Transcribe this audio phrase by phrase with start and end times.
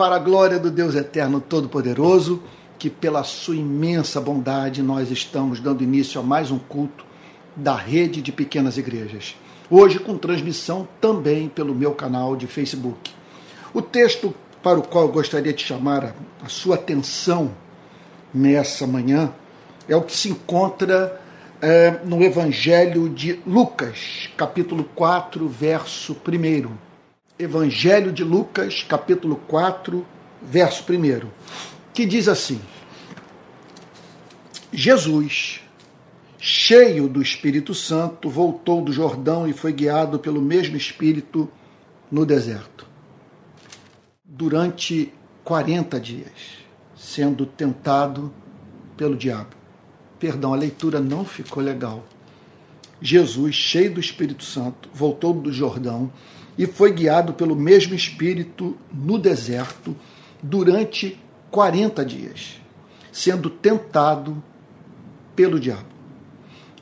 [0.00, 2.42] para a glória do Deus Eterno Todo-Poderoso,
[2.78, 7.04] que pela sua imensa bondade nós estamos dando início a mais um culto
[7.54, 9.36] da rede de pequenas igrejas.
[9.70, 13.12] Hoje com transmissão também pelo meu canal de Facebook.
[13.74, 17.50] O texto para o qual eu gostaria de chamar a sua atenção
[18.32, 19.30] nessa manhã
[19.86, 21.20] é o que se encontra
[21.60, 26.89] é, no Evangelho de Lucas, capítulo 4, verso 1
[27.40, 30.06] Evangelho de Lucas, capítulo 4,
[30.42, 31.26] verso 1,
[31.94, 32.60] que diz assim:
[34.70, 35.62] Jesus,
[36.38, 41.50] cheio do Espírito Santo, voltou do Jordão e foi guiado pelo mesmo Espírito
[42.10, 42.86] no deserto.
[44.22, 45.10] Durante
[45.42, 46.58] 40 dias,
[46.94, 48.30] sendo tentado
[48.98, 49.56] pelo diabo.
[50.18, 52.04] Perdão, a leitura não ficou legal.
[53.00, 56.12] Jesus, cheio do Espírito Santo, voltou do Jordão
[56.60, 59.96] e foi guiado pelo mesmo Espírito no deserto
[60.42, 61.18] durante
[61.50, 62.60] 40 dias,
[63.10, 64.44] sendo tentado
[65.34, 65.88] pelo diabo.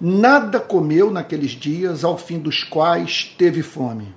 [0.00, 4.12] Nada comeu naqueles dias, ao fim dos quais teve fome.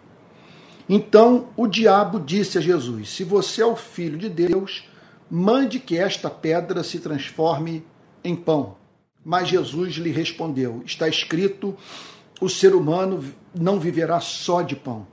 [0.90, 4.90] Então o diabo disse a Jesus: Se você é o filho de Deus,
[5.30, 7.86] mande que esta pedra se transforme
[8.24, 8.78] em pão.
[9.24, 11.78] Mas Jesus lhe respondeu: Está escrito,
[12.42, 15.11] o ser humano não viverá só de pão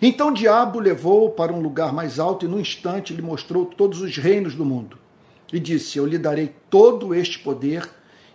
[0.00, 4.00] então o diabo levou-o para um lugar mais alto e, num instante, lhe mostrou todos
[4.00, 4.98] os reinos do mundo.
[5.52, 7.88] E disse: Eu lhe darei todo este poder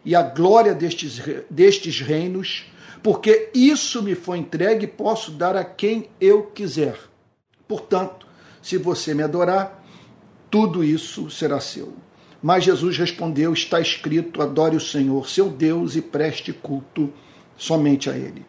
[0.03, 2.65] e a glória destes, destes reinos,
[3.01, 6.97] porque isso me foi entregue e posso dar a quem eu quiser.
[7.67, 8.27] Portanto,
[8.61, 9.83] se você me adorar,
[10.49, 11.93] tudo isso será seu.
[12.41, 17.11] Mas Jesus respondeu: Está escrito: adore o Senhor, seu Deus, e preste culto
[17.55, 18.45] somente a Ele.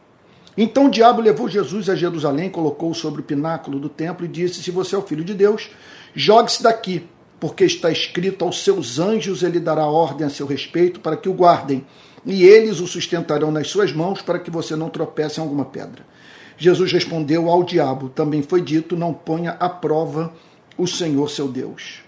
[0.56, 4.62] Então o diabo levou Jesus a Jerusalém, colocou-o sobre o pináculo do templo e disse:
[4.62, 5.70] Se você é o filho de Deus,
[6.14, 7.06] jogue-se daqui,
[7.40, 11.34] porque está escrito: Aos seus anjos ele dará ordem a seu respeito para que o
[11.34, 11.84] guardem,
[12.24, 16.06] e eles o sustentarão nas suas mãos para que você não tropece em alguma pedra.
[16.56, 20.32] Jesus respondeu ao diabo: Também foi dito: Não ponha à prova
[20.78, 22.04] o Senhor seu Deus.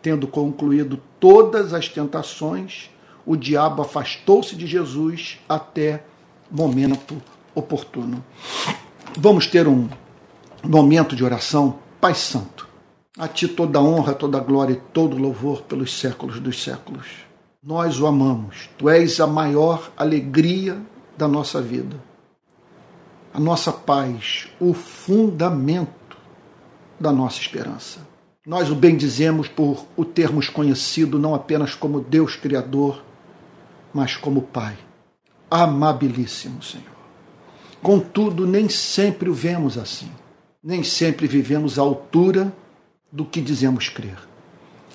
[0.00, 2.90] Tendo concluído todas as tentações,
[3.26, 6.04] o diabo afastou-se de Jesus até
[6.50, 7.20] momento
[7.54, 8.24] oportuno.
[9.16, 9.88] Vamos ter um
[10.62, 11.78] momento de oração.
[12.00, 12.68] Pai Santo,
[13.18, 17.06] a Ti toda honra, toda glória e todo louvor pelos séculos dos séculos.
[17.62, 18.68] Nós o amamos.
[18.76, 20.80] Tu és a maior alegria
[21.16, 21.96] da nossa vida.
[23.32, 26.16] A nossa paz, o fundamento
[27.00, 28.00] da nossa esperança.
[28.46, 33.02] Nós o bendizemos por o termos conhecido não apenas como Deus Criador,
[33.92, 34.76] mas como Pai.
[35.50, 36.93] Amabilíssimo Senhor.
[37.84, 40.08] Contudo, nem sempre o vemos assim.
[40.62, 42.50] Nem sempre vivemos à altura
[43.12, 44.16] do que dizemos crer.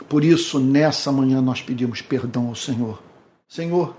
[0.10, 3.00] Por isso, nessa manhã, nós pedimos perdão ao Senhor.
[3.48, 3.96] Senhor,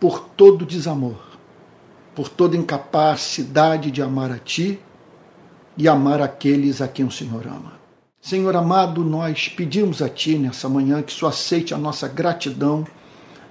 [0.00, 1.20] por todo desamor,
[2.16, 4.80] por toda incapacidade de amar a Ti
[5.76, 7.74] e amar aqueles a quem o Senhor ama.
[8.20, 12.84] Senhor amado, nós pedimos a Ti nessa manhã que Só aceite a nossa gratidão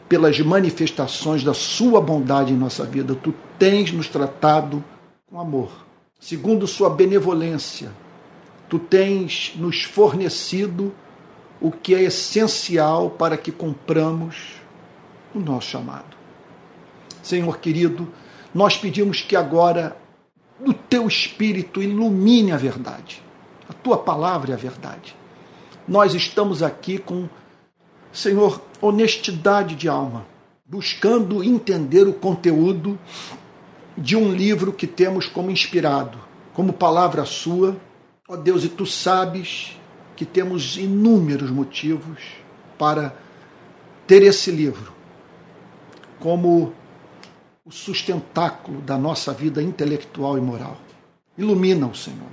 [0.07, 3.15] pelas manifestações da Sua bondade em nossa vida.
[3.15, 4.83] Tu tens nos tratado
[5.29, 5.85] com amor,
[6.19, 7.91] segundo Sua benevolência.
[8.69, 10.93] Tu tens nos fornecido
[11.59, 14.53] o que é essencial para que cumpramos
[15.33, 16.15] o nosso chamado.
[17.23, 18.07] Senhor querido,
[18.53, 19.97] nós pedimos que agora
[20.59, 23.21] o teu espírito ilumine a verdade.
[23.69, 25.15] A tua palavra é a verdade.
[25.87, 27.27] Nós estamos aqui com
[28.17, 30.25] Senhor, honestidade de alma,
[30.65, 32.97] buscando entender o conteúdo
[33.95, 36.17] de um livro que temos como inspirado,
[36.51, 37.77] como palavra sua.
[38.27, 39.77] Ó oh Deus, e tu sabes
[40.15, 42.17] que temos inúmeros motivos
[42.75, 43.15] para
[44.07, 44.91] ter esse livro
[46.19, 46.73] como
[47.63, 50.77] o sustentáculo da nossa vida intelectual e moral.
[51.37, 52.31] Ilumina o Senhor,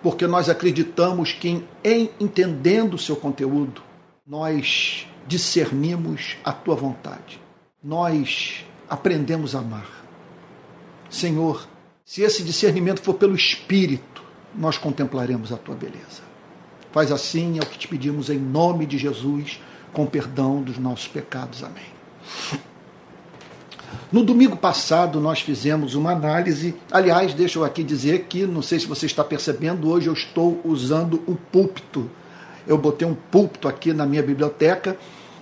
[0.00, 3.87] porque nós acreditamos que em entendendo o seu conteúdo,
[4.28, 7.40] nós discernimos a tua vontade.
[7.82, 10.04] Nós aprendemos a amar.
[11.08, 11.66] Senhor,
[12.04, 14.22] se esse discernimento for pelo Espírito,
[14.54, 16.20] nós contemplaremos a tua beleza.
[16.92, 19.62] Faz assim, é o que te pedimos em nome de Jesus,
[19.94, 21.64] com perdão dos nossos pecados.
[21.64, 21.86] Amém.
[24.12, 26.74] No domingo passado, nós fizemos uma análise.
[26.90, 30.60] Aliás, deixa eu aqui dizer que, não sei se você está percebendo, hoje eu estou
[30.66, 32.10] usando um púlpito
[32.68, 34.96] eu botei um púlpito aqui na minha biblioteca,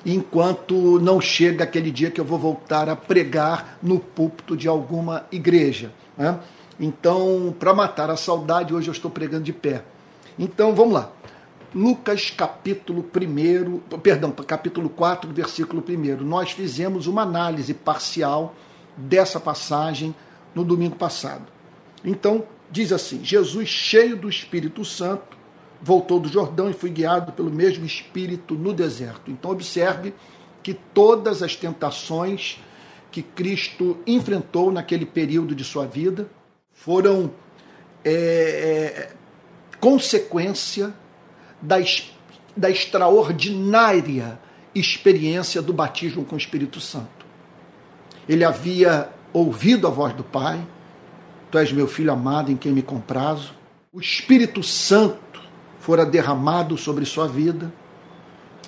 [0.04, 5.26] enquanto não chega aquele dia que eu vou voltar a pregar no púlpito de alguma
[5.32, 5.92] igreja.
[6.16, 6.38] Né?
[6.78, 9.82] Então, para matar a saudade, hoje eu estou pregando de pé.
[10.38, 11.10] Então vamos lá.
[11.74, 16.24] Lucas capítulo 1, perdão, capítulo 4, versículo 1.
[16.24, 18.54] Nós fizemos uma análise parcial
[18.96, 20.14] dessa passagem
[20.54, 21.44] no domingo passado.
[22.04, 25.35] Então, diz assim: Jesus, cheio do Espírito Santo,
[25.86, 29.30] voltou do Jordão e foi guiado pelo mesmo Espírito no deserto.
[29.30, 30.12] Então, observe
[30.60, 32.58] que todas as tentações
[33.08, 36.28] que Cristo enfrentou naquele período de sua vida
[36.72, 37.30] foram
[38.04, 39.12] é, é,
[39.78, 40.92] consequência
[41.62, 41.76] da,
[42.56, 44.40] da extraordinária
[44.74, 47.24] experiência do batismo com o Espírito Santo.
[48.28, 50.60] Ele havia ouvido a voz do Pai,
[51.48, 53.54] Tu és meu filho amado em quem me comprazo.
[53.92, 55.25] O Espírito Santo
[55.86, 57.72] fora derramado sobre sua vida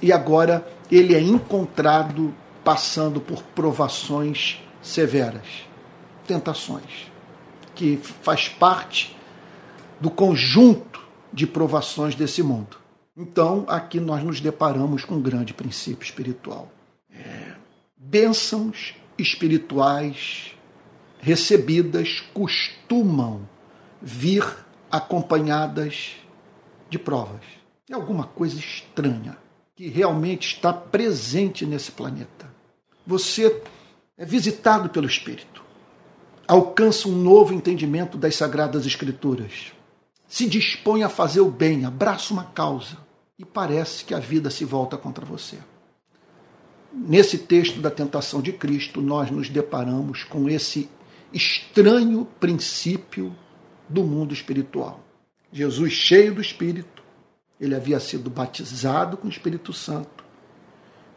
[0.00, 2.32] e agora ele é encontrado
[2.62, 5.66] passando por provações severas,
[6.28, 7.10] tentações,
[7.74, 9.16] que faz parte
[10.00, 12.76] do conjunto de provações desse mundo.
[13.16, 16.70] Então, aqui nós nos deparamos com um grande princípio espiritual.
[17.12, 17.54] É,
[17.96, 20.54] bênçãos espirituais
[21.18, 23.40] recebidas costumam
[24.00, 24.46] vir
[24.88, 26.12] acompanhadas
[26.88, 27.42] de provas.
[27.88, 29.36] É alguma coisa estranha
[29.74, 32.52] que realmente está presente nesse planeta.
[33.06, 33.62] Você
[34.16, 35.62] é visitado pelo Espírito,
[36.46, 39.72] alcança um novo entendimento das Sagradas Escrituras,
[40.26, 42.98] se dispõe a fazer o bem, abraça uma causa
[43.38, 45.58] e parece que a vida se volta contra você.
[46.92, 50.90] Nesse texto da tentação de Cristo, nós nos deparamos com esse
[51.32, 53.34] estranho princípio
[53.88, 55.00] do mundo espiritual.
[55.52, 57.02] Jesus, cheio do Espírito,
[57.60, 60.24] ele havia sido batizado com o Espírito Santo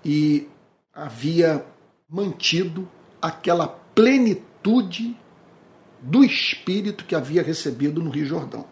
[0.04, 0.48] e
[0.94, 1.66] havia
[2.10, 2.88] mantido
[3.22, 5.16] aquela plenitude
[6.02, 8.66] do Espírito que havia recebido no Rio Jordão.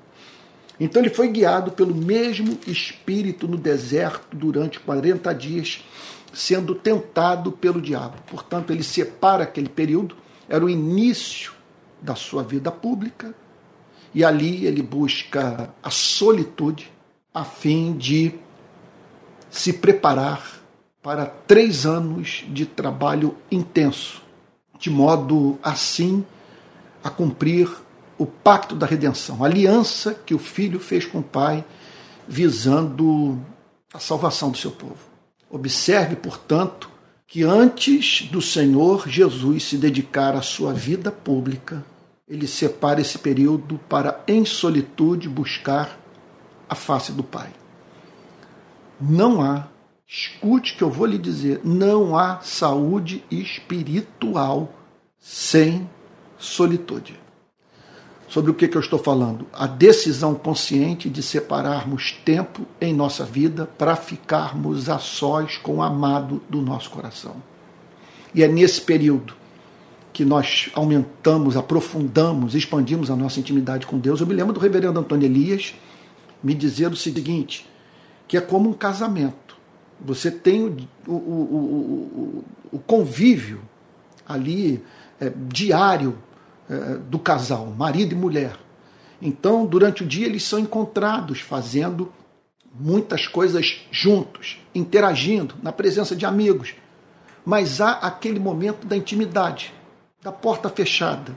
[0.79, 5.83] Então ele foi guiado pelo mesmo Espírito no deserto durante 40 dias,
[6.33, 8.17] sendo tentado pelo diabo.
[8.27, 10.15] Portanto, ele separa aquele período
[10.49, 11.53] era o início
[12.01, 13.35] da sua vida pública,
[14.13, 16.91] e ali ele busca a solitude
[17.33, 18.33] a fim de
[19.49, 20.59] se preparar
[21.01, 24.21] para três anos de trabalho intenso,
[24.79, 26.25] de modo assim
[27.03, 27.69] a cumprir
[28.17, 31.63] o pacto da redenção, a aliança que o filho fez com o pai,
[32.27, 33.39] visando
[33.93, 34.97] a salvação do seu povo.
[35.49, 36.89] Observe, portanto,
[37.25, 41.83] que antes do Senhor Jesus se dedicar à sua vida pública,
[42.29, 45.99] ele separa esse período para, em solitude, buscar
[46.69, 47.49] a face do Pai.
[49.01, 49.67] Não há,
[50.07, 54.73] escute que eu vou lhe dizer, não há saúde espiritual
[55.17, 55.89] sem
[56.37, 57.19] solitude
[58.29, 59.47] sobre o que, que eu estou falando?
[59.51, 65.81] A decisão consciente de separarmos tempo em nossa vida para ficarmos a sós com o
[65.81, 67.35] amado do nosso coração.
[68.33, 69.33] E é nesse período
[70.11, 74.19] que nós aumentamos, aprofundamos, expandimos a nossa intimidade com Deus.
[74.19, 75.73] Eu me lembro do reverendo Antônio Elias
[76.41, 77.69] me dizer o seguinte,
[78.27, 79.57] que é como um casamento.
[80.01, 83.61] Você tem o, o, o, o convívio
[84.25, 84.81] ali
[85.19, 86.17] é, diário
[86.69, 88.55] eh, do casal, marido e mulher.
[89.19, 92.13] Então, durante o dia, eles são encontrados fazendo
[92.79, 96.75] muitas coisas juntos, interagindo, na presença de amigos.
[97.43, 99.73] Mas há aquele momento da intimidade,
[100.21, 101.33] da porta fechada,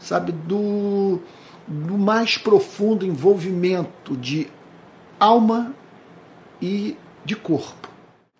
[0.00, 1.20] sabe, do,
[1.66, 4.48] do mais profundo envolvimento de
[5.18, 5.72] alma
[6.60, 7.88] e de corpo.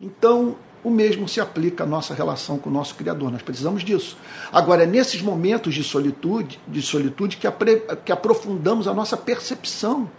[0.00, 3.30] Então, o mesmo se aplica à nossa relação com o nosso Criador.
[3.30, 4.16] Nós precisamos disso.
[4.52, 10.10] Agora, é nesses momentos de solitude, de solitude que, apre, que aprofundamos a nossa percepção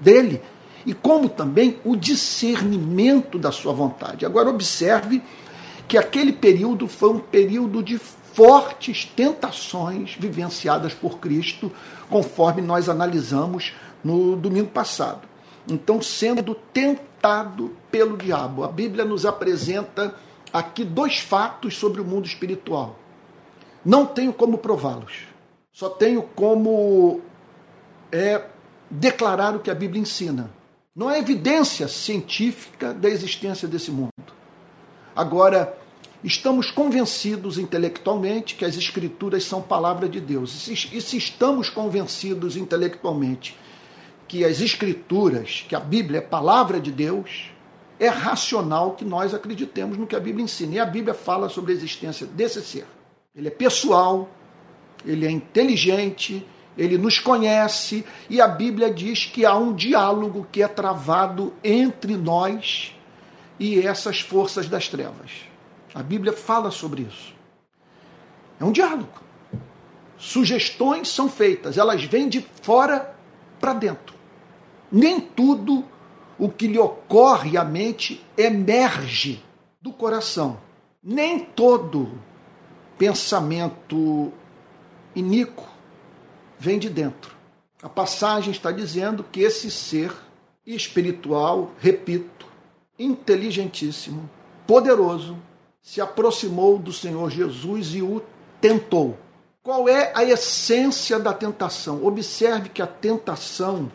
[0.00, 0.42] dele
[0.84, 4.26] e como também o discernimento da sua vontade.
[4.26, 5.22] Agora, observe
[5.88, 7.98] que aquele período foi um período de
[8.34, 11.70] fortes tentações vivenciadas por Cristo,
[12.10, 13.72] conforme nós analisamos
[14.02, 15.26] no domingo passado.
[15.68, 18.64] Então, sendo tentado pelo diabo.
[18.64, 20.14] A Bíblia nos apresenta
[20.52, 22.98] aqui dois fatos sobre o mundo espiritual.
[23.84, 25.28] Não tenho como prová-los.
[25.72, 27.20] Só tenho como
[28.10, 28.42] é,
[28.90, 30.50] declarar o que a Bíblia ensina.
[30.94, 34.10] Não é evidência científica da existência desse mundo.
[35.14, 35.76] Agora,
[36.24, 40.68] estamos convencidos intelectualmente que as Escrituras são palavra de Deus.
[40.68, 43.56] E se estamos convencidos intelectualmente
[44.26, 47.50] que as Escrituras, que a Bíblia é palavra de Deus,
[48.00, 50.74] é racional que nós acreditemos no que a Bíblia ensina.
[50.74, 52.86] E a Bíblia fala sobre a existência desse ser.
[53.36, 54.28] Ele é pessoal,
[55.04, 56.44] ele é inteligente
[56.76, 62.16] ele nos conhece e a Bíblia diz que há um diálogo que é travado entre
[62.16, 62.92] nós
[63.58, 65.53] e essas forças das trevas.
[65.94, 67.32] A Bíblia fala sobre isso.
[68.58, 69.22] É um diálogo.
[70.18, 73.14] Sugestões são feitas, elas vêm de fora
[73.60, 74.14] para dentro.
[74.90, 75.84] Nem tudo
[76.38, 79.42] o que lhe ocorre à mente emerge
[79.80, 80.58] do coração.
[81.02, 82.18] Nem todo
[82.98, 84.32] pensamento
[85.14, 85.68] iníquo
[86.58, 87.34] vem de dentro.
[87.82, 90.12] A passagem está dizendo que esse ser
[90.66, 92.46] espiritual, repito,
[92.98, 94.28] inteligentíssimo,
[94.66, 95.36] poderoso,
[95.84, 98.22] se aproximou do Senhor Jesus e o
[98.58, 99.18] tentou.
[99.62, 102.04] Qual é a essência da tentação?
[102.04, 103.92] Observe que a tentação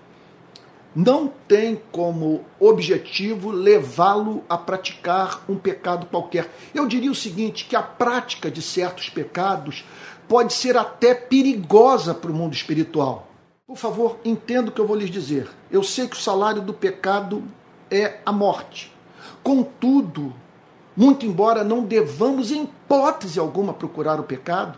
[0.95, 6.51] não tem como objetivo levá-lo a praticar um pecado qualquer.
[6.75, 9.83] Eu diria o seguinte: que a prática de certos pecados
[10.27, 13.27] pode ser até perigosa para o mundo espiritual.
[13.65, 15.49] Por favor, entenda o que eu vou lhes dizer.
[15.71, 17.43] Eu sei que o salário do pecado
[17.89, 18.93] é a morte.
[19.41, 20.35] Contudo,
[20.95, 24.77] muito embora não devamos, em hipótese alguma, procurar o pecado,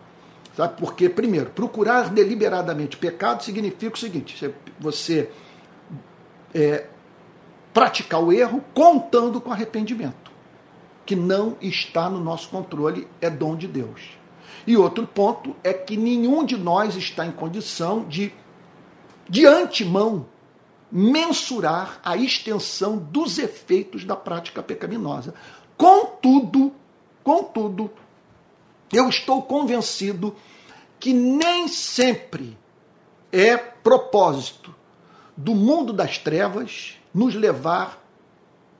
[0.55, 0.75] sabe?
[0.77, 5.29] Porque, primeiro, procurar deliberadamente pecado significa o seguinte: você
[6.53, 6.85] é,
[7.73, 10.31] praticar o erro contando com arrependimento,
[11.05, 14.21] que não está no nosso controle, é dom de Deus.
[14.65, 18.31] E outro ponto é que nenhum de nós está em condição de,
[19.27, 20.27] de antemão,
[20.91, 25.33] mensurar a extensão dos efeitos da prática pecaminosa.
[25.77, 26.73] Contudo,
[27.23, 27.91] contudo,
[28.91, 30.35] eu estou convencido
[30.99, 32.57] que nem sempre
[33.31, 34.73] é propósito
[35.35, 38.01] do mundo das trevas nos levar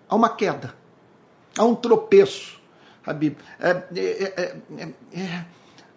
[0.07, 0.75] a uma queda,
[1.57, 2.59] a um tropeço.
[3.07, 3.11] É,
[3.59, 5.45] é, é, é,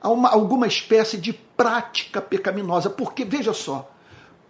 [0.00, 2.88] a uma, alguma espécie de prática pecaminosa.
[2.88, 3.90] Porque, veja só,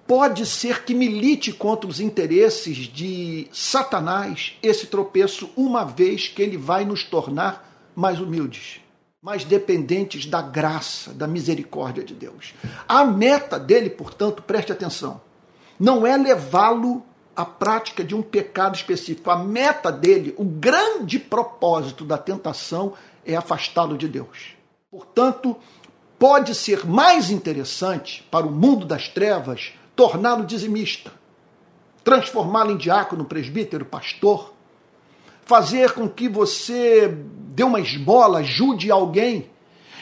[0.07, 6.57] pode ser que milite contra os interesses de Satanás esse tropeço, uma vez que ele
[6.57, 8.81] vai nos tornar mais humildes,
[9.23, 12.55] mais dependentes da graça, da misericórdia de Deus.
[12.87, 15.21] A meta dele, portanto, preste atenção,
[15.79, 17.03] não é levá-lo
[17.35, 19.31] à prática de um pecado específico.
[19.31, 22.93] A meta dele, o grande propósito da tentação
[23.25, 24.55] é afastá-lo de Deus.
[24.91, 25.57] Portanto,
[26.19, 31.13] pode ser mais interessante para o mundo das trevas torná-lo dizimista,
[32.03, 34.53] transformá-lo em diácono, presbítero, pastor,
[35.45, 39.51] fazer com que você dê uma esmola, ajude alguém,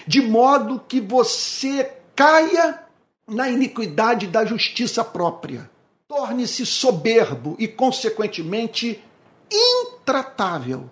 [0.06, 2.80] de modo que você caia
[3.26, 5.70] na iniquidade da justiça própria.
[6.08, 9.02] Torne-se soberbo e, consequentemente,
[9.50, 10.90] intratável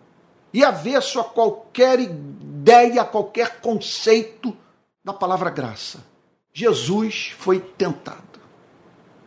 [0.52, 4.57] e avesso a qualquer ideia, a qualquer conceito
[5.04, 6.04] da palavra graça.
[6.52, 8.29] Jesus foi tentado.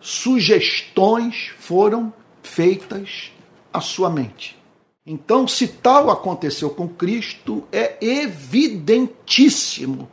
[0.05, 3.31] Sugestões foram feitas
[3.71, 4.61] à sua mente.
[5.05, 10.11] Então, se tal aconteceu com Cristo, é evidentíssimo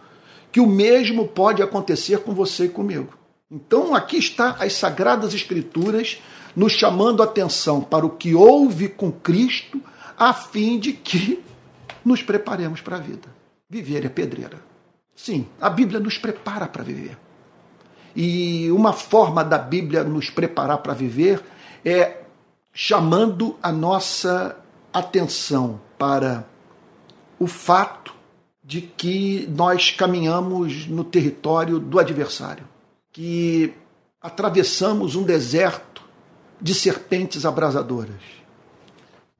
[0.53, 3.13] que o mesmo pode acontecer com você e comigo.
[3.51, 6.23] Então, aqui está as sagradas escrituras
[6.55, 9.83] nos chamando a atenção para o que houve com Cristo,
[10.17, 11.43] a fim de que
[12.05, 13.29] nos preparemos para a vida.
[13.69, 14.63] Viver é pedreira.
[15.17, 17.19] Sim, a Bíblia nos prepara para viver.
[18.15, 21.43] E uma forma da Bíblia nos preparar para viver
[21.85, 22.19] é
[22.73, 24.57] chamando a nossa
[24.93, 26.47] atenção para
[27.39, 28.15] o fato
[28.63, 32.65] de que nós caminhamos no território do adversário,
[33.13, 33.75] que
[34.21, 36.03] atravessamos um deserto
[36.61, 38.21] de serpentes abrasadoras.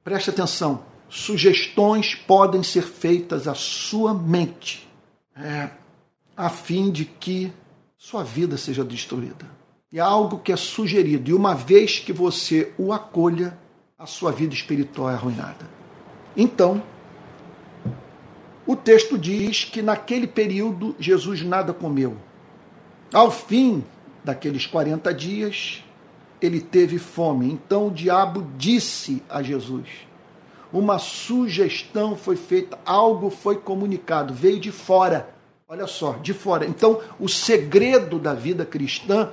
[0.03, 4.89] Preste atenção, sugestões podem ser feitas à sua mente,
[5.35, 5.69] é,
[6.35, 7.53] a fim de que
[8.03, 9.45] sua vida seja destruída.
[9.93, 13.55] É algo que é sugerido, e uma vez que você o acolha,
[13.95, 15.69] a sua vida espiritual é arruinada.
[16.35, 16.81] Então,
[18.65, 22.17] o texto diz que naquele período Jesus nada comeu.
[23.13, 23.83] Ao fim
[24.23, 25.83] daqueles 40 dias,
[26.41, 27.51] ele teve fome.
[27.51, 29.87] Então o diabo disse a Jesus:
[30.73, 35.39] Uma sugestão foi feita, algo foi comunicado, veio de fora.
[35.73, 36.65] Olha só, de fora.
[36.65, 39.29] Então, o segredo da vida cristã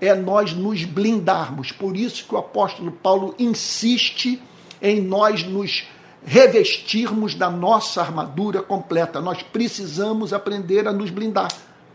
[0.00, 1.72] é nós nos blindarmos.
[1.72, 4.40] Por isso que o apóstolo Paulo insiste
[4.80, 5.88] em nós nos
[6.24, 9.20] revestirmos da nossa armadura completa.
[9.20, 11.50] Nós precisamos aprender a nos blindar.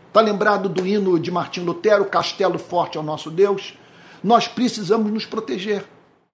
[0.08, 3.78] Está lembrado do hino de Martim Lutero, Castelo Forte ao Nosso Deus?
[4.22, 5.86] Nós precisamos nos proteger.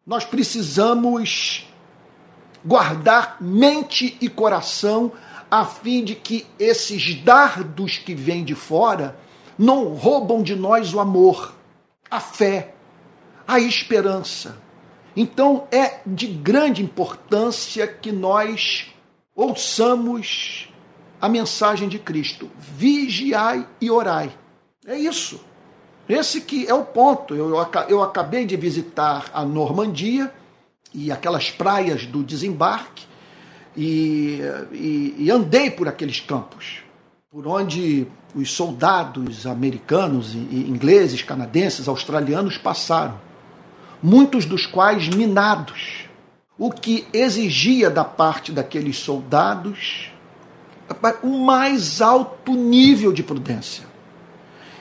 [0.04, 1.64] Nós precisamos
[2.64, 5.12] guardar mente e coração
[5.52, 9.18] a fim de que esses dardos que vêm de fora
[9.58, 11.54] não roubam de nós o amor,
[12.10, 12.74] a fé,
[13.46, 14.56] a esperança.
[15.14, 18.94] Então é de grande importância que nós
[19.36, 20.70] ouçamos
[21.20, 24.32] a mensagem de Cristo: vigiai e orai.
[24.86, 25.38] É isso.
[26.08, 27.34] Esse que é o ponto.
[27.34, 27.54] Eu,
[27.90, 30.32] eu acabei de visitar a Normandia
[30.94, 33.11] e aquelas praias do desembarque
[33.76, 34.40] e,
[34.72, 36.82] e, e andei por aqueles campos,
[37.30, 43.20] por onde os soldados americanos, e ingleses, canadenses, australianos passaram,
[44.02, 46.06] muitos dos quais minados,
[46.58, 50.10] o que exigia da parte daqueles soldados
[51.22, 53.91] o mais alto nível de prudência.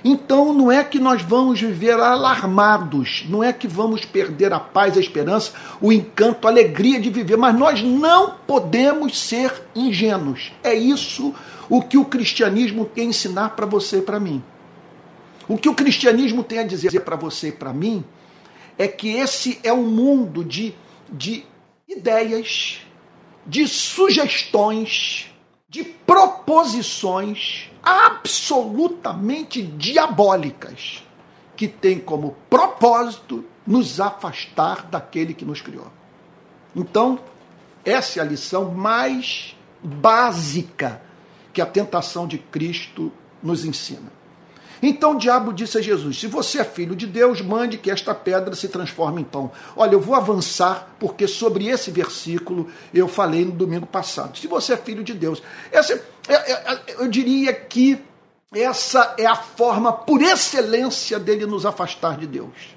[0.04, 4.98] Então não é que nós vamos viver alarmados, não é que vamos perder a paz,
[4.98, 10.52] a esperança, o encanto, a alegria de viver, mas nós não podemos ser ingênuos.
[10.64, 11.34] É isso
[11.70, 14.44] o que o cristianismo tem a ensinar para você e para mim.
[15.48, 18.04] O que o cristianismo tem a dizer para você e para mim
[18.78, 20.74] é que esse é um mundo de,
[21.12, 21.46] de
[21.88, 22.82] ideias,
[23.46, 25.31] de sugestões,
[25.72, 31.02] de proposições absolutamente diabólicas
[31.56, 35.88] que têm como propósito nos afastar daquele que nos criou.
[36.76, 37.18] Então,
[37.86, 41.02] essa é a lição mais básica
[41.54, 43.10] que a tentação de Cristo
[43.42, 44.12] nos ensina.
[44.82, 48.16] Então o diabo disse a Jesus: Se você é filho de Deus, mande que esta
[48.16, 49.52] pedra se transforme em pão.
[49.76, 54.38] Olha, eu vou avançar, porque sobre esse versículo eu falei no domingo passado.
[54.38, 55.94] Se você é filho de Deus, essa,
[56.28, 58.02] é, é, é, eu diria que
[58.54, 62.76] essa é a forma por excelência dele nos afastar de Deus.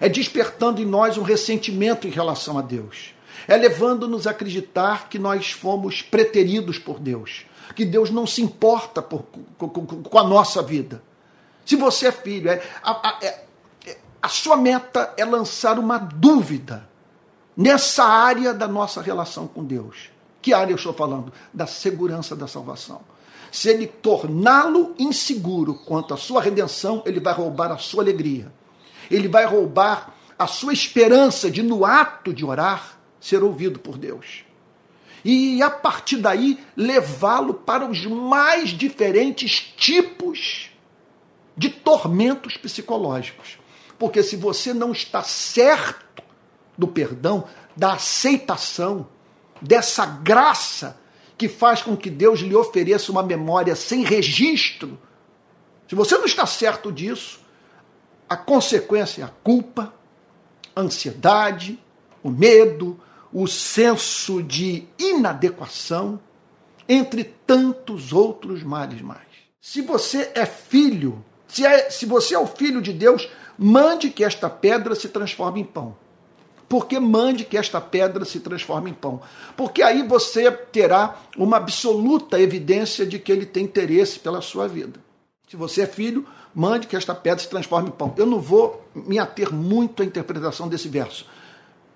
[0.00, 3.14] É despertando em nós um ressentimento em relação a Deus.
[3.46, 7.44] É levando-nos a acreditar que nós fomos preteridos por Deus,
[7.74, 9.24] que Deus não se importa por,
[9.58, 11.02] com, com, com a nossa vida.
[11.64, 13.46] Se você é filho, é, a, a, é,
[14.20, 16.88] a sua meta é lançar uma dúvida
[17.56, 20.10] nessa área da nossa relação com Deus.
[20.40, 21.32] Que área eu estou falando?
[21.52, 23.00] Da segurança da salvação.
[23.50, 28.52] Se ele torná-lo inseguro quanto à sua redenção, ele vai roubar a sua alegria.
[29.10, 34.44] Ele vai roubar a sua esperança de, no ato de orar, ser ouvido por Deus.
[35.24, 40.71] E a partir daí, levá-lo para os mais diferentes tipos
[41.56, 43.58] de tormentos psicológicos.
[43.98, 46.22] Porque se você não está certo
[46.76, 47.44] do perdão,
[47.76, 49.06] da aceitação,
[49.60, 50.98] dessa graça
[51.38, 54.98] que faz com que Deus lhe ofereça uma memória sem registro,
[55.88, 57.40] se você não está certo disso,
[58.28, 59.92] a consequência é a culpa,
[60.74, 61.78] a ansiedade,
[62.22, 62.98] o medo,
[63.32, 66.20] o senso de inadequação,
[66.88, 69.26] entre tantos outros males mais.
[69.60, 74.24] Se você é filho se, é, se você é o filho de Deus, mande que
[74.24, 75.94] esta pedra se transforme em pão.
[76.66, 79.20] Porque mande que esta pedra se transforme em pão.
[79.54, 84.98] Porque aí você terá uma absoluta evidência de que ele tem interesse pela sua vida.
[85.46, 88.14] Se você é filho, mande que esta pedra se transforme em pão.
[88.16, 91.26] Eu não vou me ater muito à interpretação desse verso.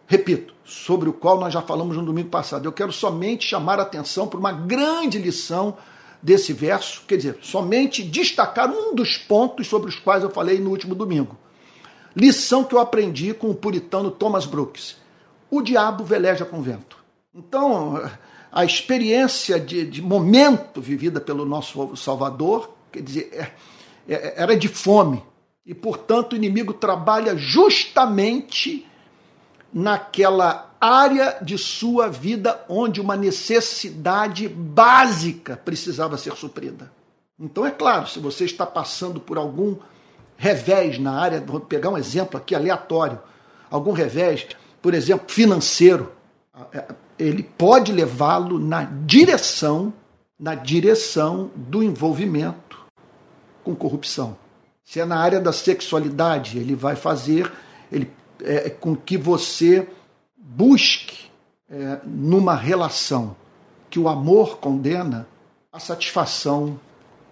[0.06, 2.66] Repito, sobre o qual nós já falamos no domingo passado.
[2.66, 5.78] Eu quero somente chamar a atenção para uma grande lição
[6.26, 10.70] desse verso, quer dizer, somente destacar um dos pontos sobre os quais eu falei no
[10.70, 11.38] último domingo.
[12.16, 14.96] Lição que eu aprendi com o puritano Thomas Brooks.
[15.48, 16.98] O diabo veleja com vento.
[17.32, 18.10] Então,
[18.50, 24.66] a experiência de, de momento vivida pelo nosso Salvador, quer dizer, é, é, era de
[24.66, 25.22] fome.
[25.64, 28.84] E, portanto, o inimigo trabalha justamente
[29.72, 36.90] naquela área de sua vida onde uma necessidade básica precisava ser suprida.
[37.38, 39.76] Então, é claro, se você está passando por algum
[40.36, 43.18] revés na área, vou pegar um exemplo aqui aleatório,
[43.70, 44.46] algum revés,
[44.80, 46.12] por exemplo, financeiro,
[46.72, 46.84] é,
[47.18, 49.92] ele pode levá-lo na direção,
[50.38, 52.78] na direção do envolvimento
[53.64, 54.36] com corrupção.
[54.84, 57.50] Se é na área da sexualidade, ele vai fazer,
[57.90, 58.10] ele
[58.42, 59.88] é, com que você
[60.46, 61.28] busque
[61.68, 63.36] é, numa relação
[63.90, 65.26] que o amor condena
[65.72, 66.78] a satisfação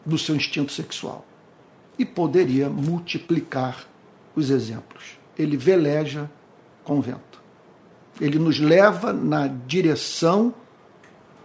[0.05, 1.24] do seu instinto sexual.
[1.96, 3.87] E poderia multiplicar
[4.35, 5.16] os exemplos.
[5.38, 6.29] Ele veleja
[6.83, 7.40] com vento.
[8.20, 10.53] Ele nos leva na direção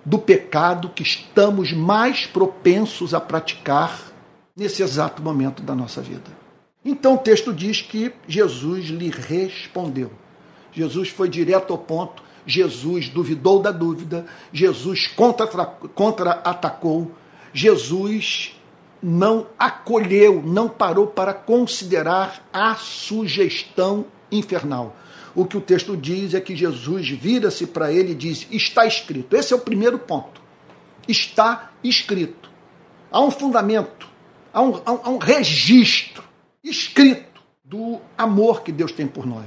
[0.04, 4.12] do pecado que estamos mais propensos a praticar
[4.56, 6.32] nesse exato momento da nossa vida.
[6.84, 10.12] Então o texto diz que Jesus lhe respondeu.
[10.80, 15.08] Jesus foi direto ao ponto, Jesus duvidou da dúvida, Jesus
[15.94, 17.12] contra-atacou,
[17.54, 18.56] Jesus
[19.04, 24.96] não acolheu, não parou para considerar a sugestão infernal.
[25.36, 29.36] O que o texto diz é que Jesus vira-se para ele e diz: Está escrito.
[29.36, 30.42] Esse é o primeiro ponto.
[31.10, 32.50] Está escrito.
[33.12, 34.08] Há um fundamento,
[34.54, 36.24] há um, há um registro
[36.64, 39.46] escrito do amor que Deus tem por nós,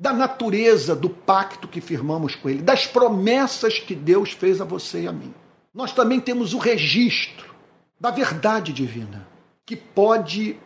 [0.00, 5.02] da natureza do pacto que firmamos com Ele, das promessas que Deus fez a você
[5.02, 5.34] e a mim.
[5.74, 7.54] Nós também temos o registro
[8.00, 9.28] da verdade divina,
[9.66, 10.58] que pode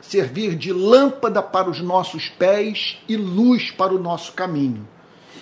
[0.00, 4.86] servir de lâmpada para os nossos pés e luz para o nosso caminho.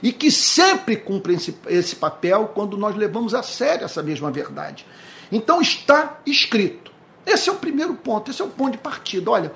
[0.03, 1.35] E que sempre cumpre
[1.69, 4.85] esse papel quando nós levamos a sério essa mesma verdade.
[5.33, 6.93] Então está escrito.
[7.25, 9.31] Esse é o primeiro ponto, esse é o ponto de partida.
[9.31, 9.51] Olha,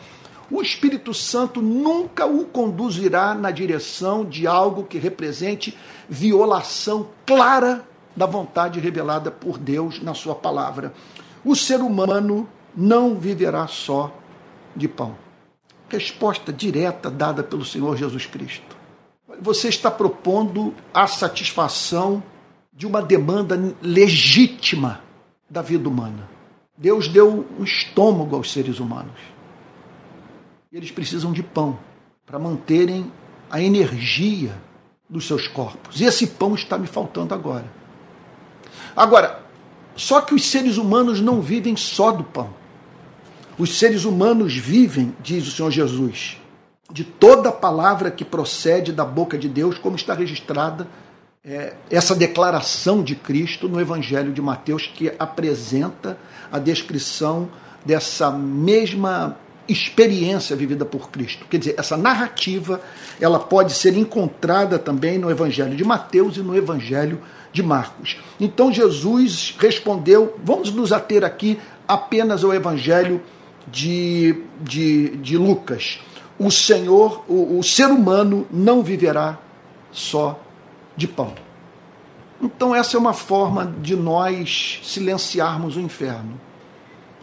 [0.50, 5.76] o Espírito Santo nunca o conduzirá na direção de algo que represente
[6.08, 10.92] violação clara da vontade revelada por Deus na sua palavra.
[11.44, 14.12] O ser humano não viverá só
[14.74, 15.16] de pão.
[15.88, 18.76] Resposta direta dada pelo Senhor Jesus Cristo.
[19.40, 22.22] Você está propondo a satisfação
[22.72, 25.00] de uma demanda legítima
[25.48, 26.28] da vida humana.
[26.76, 29.37] Deus deu um estômago aos seres humanos.
[30.72, 31.78] Eles precisam de pão
[32.26, 33.10] para manterem
[33.50, 34.54] a energia
[35.08, 35.98] dos seus corpos.
[35.98, 37.64] E esse pão está me faltando agora.
[38.94, 39.42] Agora,
[39.96, 42.50] só que os seres humanos não vivem só do pão.
[43.58, 46.36] Os seres humanos vivem, diz o Senhor Jesus,
[46.92, 50.86] de toda palavra que procede da boca de Deus, como está registrada
[51.42, 56.18] é, essa declaração de Cristo no Evangelho de Mateus, que apresenta
[56.52, 57.48] a descrição
[57.86, 59.36] dessa mesma
[59.68, 61.46] experiência vivida por Cristo.
[61.48, 62.80] Quer dizer, essa narrativa
[63.20, 67.20] ela pode ser encontrada também no Evangelho de Mateus e no Evangelho
[67.52, 68.16] de Marcos.
[68.40, 73.20] Então Jesus respondeu: vamos nos ater aqui apenas ao Evangelho
[73.66, 76.00] de, de, de Lucas.
[76.38, 79.38] O Senhor, o, o ser humano não viverá
[79.90, 80.40] só
[80.96, 81.34] de pão.
[82.40, 86.40] Então, essa é uma forma de nós silenciarmos o inferno.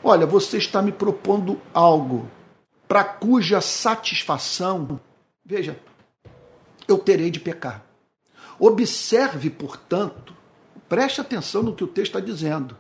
[0.04, 2.28] Olha, você está me propondo algo
[2.88, 5.00] para cuja satisfação,
[5.44, 5.80] veja,
[6.88, 7.84] eu terei de pecar.
[8.60, 10.36] Observe, portanto,
[10.88, 12.78] preste atenção no que o texto está dizendo.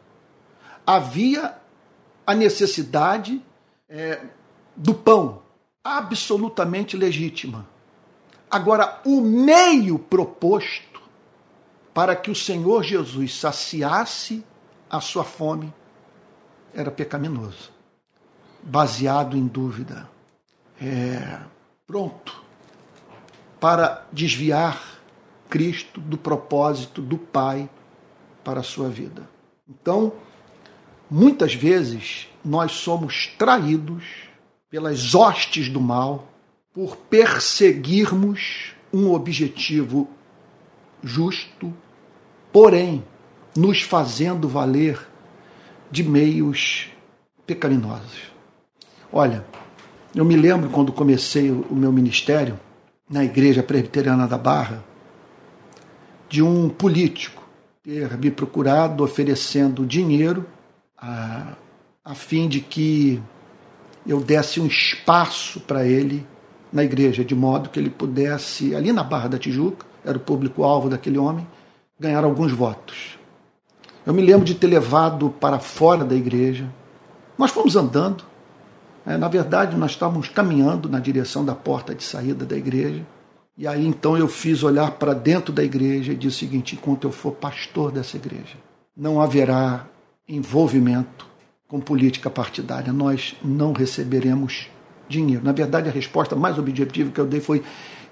[0.85, 1.55] Havia
[2.25, 3.41] a necessidade
[3.89, 4.21] é,
[4.75, 5.41] do pão,
[5.83, 7.67] absolutamente legítima.
[8.49, 11.01] Agora, o meio proposto
[11.93, 14.43] para que o Senhor Jesus saciasse
[14.89, 15.73] a sua fome
[16.73, 17.71] era pecaminoso,
[18.65, 20.09] baseado em dúvida,
[20.81, 21.39] é,
[21.85, 22.43] pronto
[23.59, 24.99] para desviar
[25.49, 27.69] Cristo do propósito do Pai
[28.43, 29.29] para a sua vida.
[29.67, 30.13] Então,
[31.09, 34.03] muitas vezes nós somos traídos
[34.69, 36.27] pelas hostes do mal
[36.73, 40.09] por perseguirmos um objetivo
[41.01, 41.73] justo,
[42.51, 43.03] porém
[43.55, 44.99] nos fazendo valer
[45.89, 46.89] de meios
[47.45, 48.34] pecaminosos.
[49.17, 49.45] Olha,
[50.13, 52.59] eu me lembro quando comecei o meu ministério
[53.09, 54.83] na Igreja Presbiteriana da Barra,
[56.27, 57.41] de um político
[57.81, 60.45] ter me procurado oferecendo dinheiro
[60.97, 61.53] a,
[62.03, 63.23] a fim de que
[64.05, 66.27] eu desse um espaço para ele
[66.69, 70.89] na igreja, de modo que ele pudesse, ali na Barra da Tijuca, era o público-alvo
[70.89, 71.47] daquele homem,
[71.97, 73.17] ganhar alguns votos.
[74.05, 76.69] Eu me lembro de ter levado para fora da igreja.
[77.37, 78.34] Nós fomos andando.
[79.05, 79.17] Né?
[79.17, 83.05] Na verdade, nós estávamos caminhando na direção da porta de saída da igreja.
[83.57, 87.05] E aí então eu fiz olhar para dentro da igreja e disse o seguinte: enquanto
[87.05, 88.57] eu for pastor dessa igreja,
[88.95, 89.85] não haverá
[90.27, 91.27] envolvimento
[91.67, 92.91] com política partidária.
[92.91, 94.67] Nós não receberemos
[95.07, 95.43] dinheiro.
[95.43, 97.63] Na verdade, a resposta mais objetiva que eu dei foi: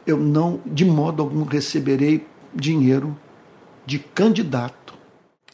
[0.07, 3.17] eu não, de modo algum, receberei dinheiro
[3.85, 4.93] de candidato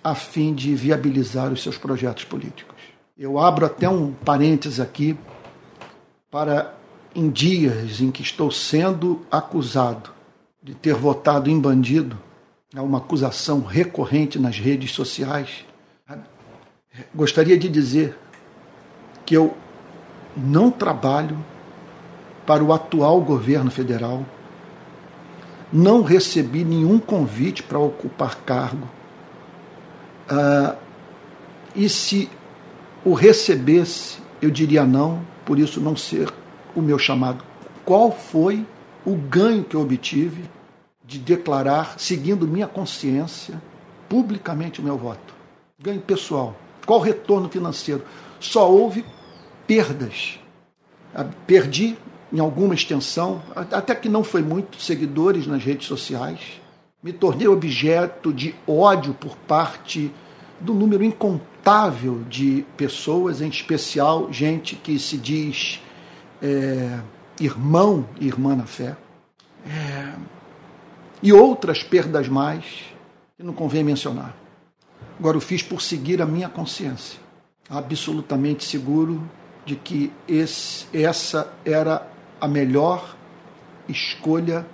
[0.03, 2.78] a fim de viabilizar os seus projetos políticos.
[3.19, 5.17] Eu abro até um parênteses aqui
[6.31, 6.73] para
[7.13, 10.11] em dias em que estou sendo acusado
[10.63, 12.17] de ter votado em bandido,
[12.73, 15.65] é uma acusação recorrente nas redes sociais
[17.13, 18.17] gostaria de dizer
[19.25, 19.55] que eu
[20.35, 21.37] não trabalho
[22.45, 24.25] para o atual governo federal,
[25.71, 28.87] não recebi nenhum convite para ocupar cargo.
[30.27, 30.75] Ah,
[31.75, 32.29] e se
[33.03, 36.31] o recebesse, eu diria não, por isso não ser
[36.75, 37.43] o meu chamado.
[37.85, 38.65] Qual foi
[39.05, 40.43] o ganho que eu obtive
[41.03, 43.61] de declarar, seguindo minha consciência,
[44.07, 45.33] publicamente o meu voto?
[45.81, 46.55] Ganho pessoal.
[46.85, 48.03] Qual retorno financeiro?
[48.39, 49.05] só houve
[49.67, 50.39] perdas.
[51.13, 51.97] Ah, perdi
[52.31, 56.61] em alguma extensão, até que não foi muito, seguidores nas redes sociais.
[57.01, 60.13] Me tornei objeto de ódio por parte
[60.59, 61.48] do número incontável
[62.27, 65.81] de pessoas, em especial gente que se diz
[66.41, 66.99] é,
[67.39, 68.97] irmão e irmã na fé.
[69.65, 70.13] É,
[71.21, 72.63] e outras perdas mais
[73.37, 74.35] que não convém mencionar.
[75.19, 77.19] Agora, eu fiz por seguir a minha consciência,
[77.69, 79.21] absolutamente seguro
[79.65, 82.07] de que esse, essa era
[82.39, 83.15] a melhor
[83.87, 84.65] escolha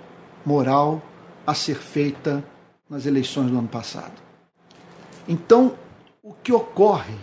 [0.44, 1.02] moral
[1.46, 2.44] a ser feita
[2.88, 4.14] nas eleições do ano passado.
[5.28, 5.74] Então,
[6.26, 7.14] o que ocorre,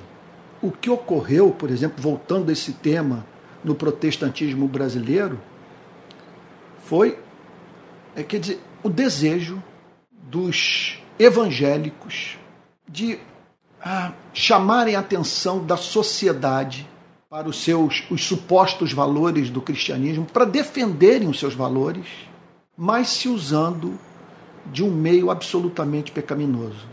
[0.61, 3.25] o que ocorreu, por exemplo, voltando a esse tema
[3.61, 5.41] no protestantismo brasileiro,
[6.85, 7.19] foi,
[8.15, 9.61] é, quer dizer, o desejo
[10.09, 12.37] dos evangélicos
[12.87, 13.19] de
[13.81, 16.89] ah, chamarem a atenção da sociedade
[17.29, 22.05] para os seus os supostos valores do cristianismo, para defenderem os seus valores,
[22.77, 23.99] mas se usando
[24.67, 26.87] de um meio absolutamente pecaminoso,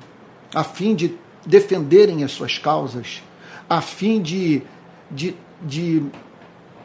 [0.53, 3.22] a fim de defenderem as suas causas,
[3.68, 4.62] a fim de,
[5.11, 6.03] de, de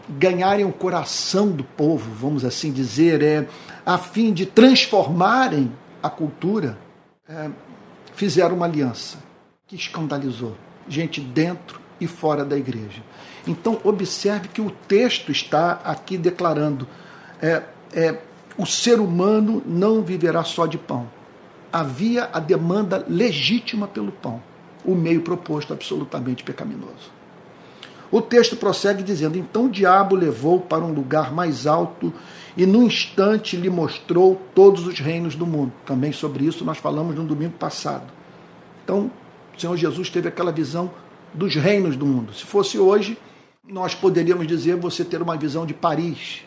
[0.09, 3.47] ganharem o coração do povo, vamos assim dizer, é,
[3.85, 6.77] a fim de transformarem a cultura,
[7.27, 7.49] é,
[8.13, 9.17] fizeram uma aliança
[9.67, 10.55] que escandalizou
[10.87, 13.01] gente dentro e fora da igreja.
[13.47, 16.87] Então, observe que o texto está aqui declarando:
[17.41, 17.63] é,
[17.93, 18.19] é,
[18.57, 21.07] o ser humano não viverá só de pão.
[21.77, 24.41] Havia a demanda legítima pelo pão,
[24.85, 27.11] o meio proposto absolutamente pecaminoso.
[28.09, 32.13] O texto prossegue dizendo: Então o diabo levou para um lugar mais alto
[32.55, 35.73] e no instante lhe mostrou todos os reinos do mundo.
[35.85, 38.05] Também sobre isso nós falamos no domingo passado.
[38.81, 39.11] Então,
[39.53, 40.89] o Senhor Jesus teve aquela visão
[41.33, 42.33] dos reinos do mundo.
[42.33, 43.17] Se fosse hoje,
[43.67, 46.39] nós poderíamos dizer você ter uma visão de Paris,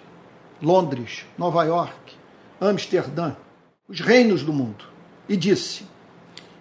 [0.62, 2.14] Londres, Nova York,
[2.58, 3.32] Amsterdã,
[3.86, 4.96] os reinos do mundo.
[5.28, 5.84] E disse: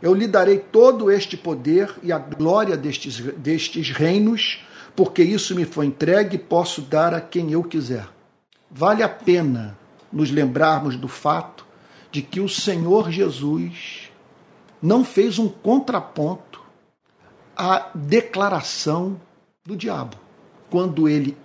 [0.02, 5.66] Eu lhe darei todo este poder e a glória destes, destes reinos, porque isso me
[5.66, 8.08] foi entregue e posso dar a quem eu quiser.
[8.70, 9.78] Vale a pena
[10.12, 11.66] nos lembrarmos do fato
[12.12, 14.12] de que o Senhor Jesus
[14.82, 16.62] não fez um contraponto
[17.56, 19.20] à declaração
[19.66, 20.18] do diabo
[20.70, 21.38] quando ele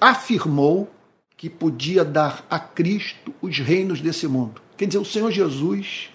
[0.00, 0.90] afirmou
[1.36, 4.60] que podia dar a Cristo os reinos desse mundo.
[4.76, 6.10] Quer dizer, o Senhor Jesus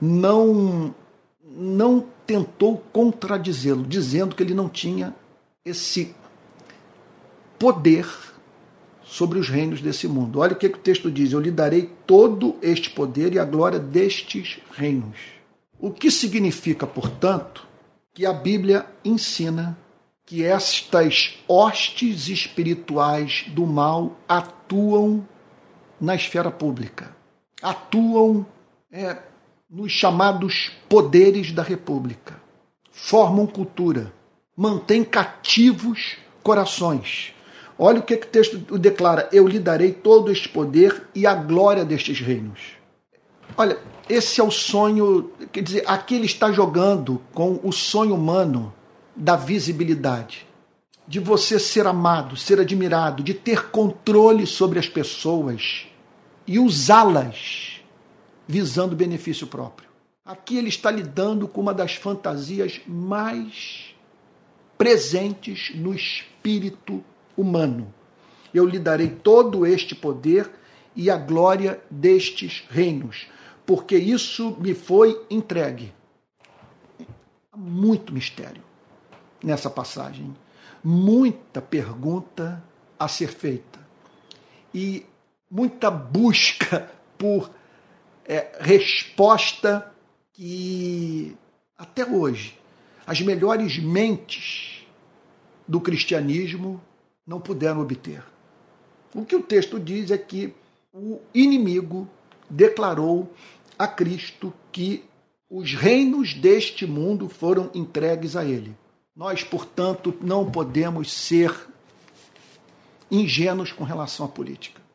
[0.00, 0.94] não
[1.58, 5.14] não tentou contradizê-lo, dizendo que ele não tinha
[5.64, 6.14] esse
[7.58, 8.06] poder
[9.02, 10.40] sobre os reinos desse mundo.
[10.40, 13.44] Olha o que, que o texto diz: Eu lhe darei todo este poder e a
[13.44, 15.16] glória destes reinos.
[15.78, 17.66] O que significa, portanto,
[18.12, 19.78] que a Bíblia ensina
[20.24, 25.26] que estas hostes espirituais do mal atuam
[26.00, 27.14] na esfera pública,
[27.62, 28.44] atuam
[28.90, 29.18] é,
[29.68, 32.40] nos chamados poderes da República,
[32.90, 34.12] formam cultura,
[34.56, 37.34] mantêm cativos corações.
[37.78, 41.34] Olha o que, que o texto declara: Eu lhe darei todo este poder e a
[41.34, 42.76] glória destes reinos.
[43.56, 48.72] Olha, esse é o sonho, quer dizer, aqui ele está jogando com o sonho humano
[49.14, 50.46] da visibilidade,
[51.08, 55.86] de você ser amado, ser admirado, de ter controle sobre as pessoas
[56.46, 57.75] e usá-las
[58.46, 59.88] visando benefício próprio.
[60.24, 63.94] Aqui ele está lidando com uma das fantasias mais
[64.76, 67.02] presentes no espírito
[67.36, 67.92] humano.
[68.52, 70.50] Eu lhe darei todo este poder
[70.94, 73.26] e a glória destes reinos,
[73.64, 75.92] porque isso me foi entregue.
[77.54, 78.62] Muito mistério
[79.42, 80.34] nessa passagem.
[80.82, 82.62] Muita pergunta
[82.98, 83.78] a ser feita
[84.74, 85.06] e
[85.50, 87.50] muita busca por
[88.26, 89.92] é, resposta
[90.32, 91.36] que
[91.78, 92.58] até hoje
[93.06, 94.86] as melhores mentes
[95.66, 96.80] do cristianismo
[97.26, 98.22] não puderam obter.
[99.14, 100.54] O que o texto diz é que
[100.92, 102.08] o inimigo
[102.50, 103.32] declarou
[103.78, 105.04] a Cristo que
[105.48, 108.76] os reinos deste mundo foram entregues a ele.
[109.14, 111.54] Nós, portanto, não podemos ser
[113.10, 114.85] ingênuos com relação à política.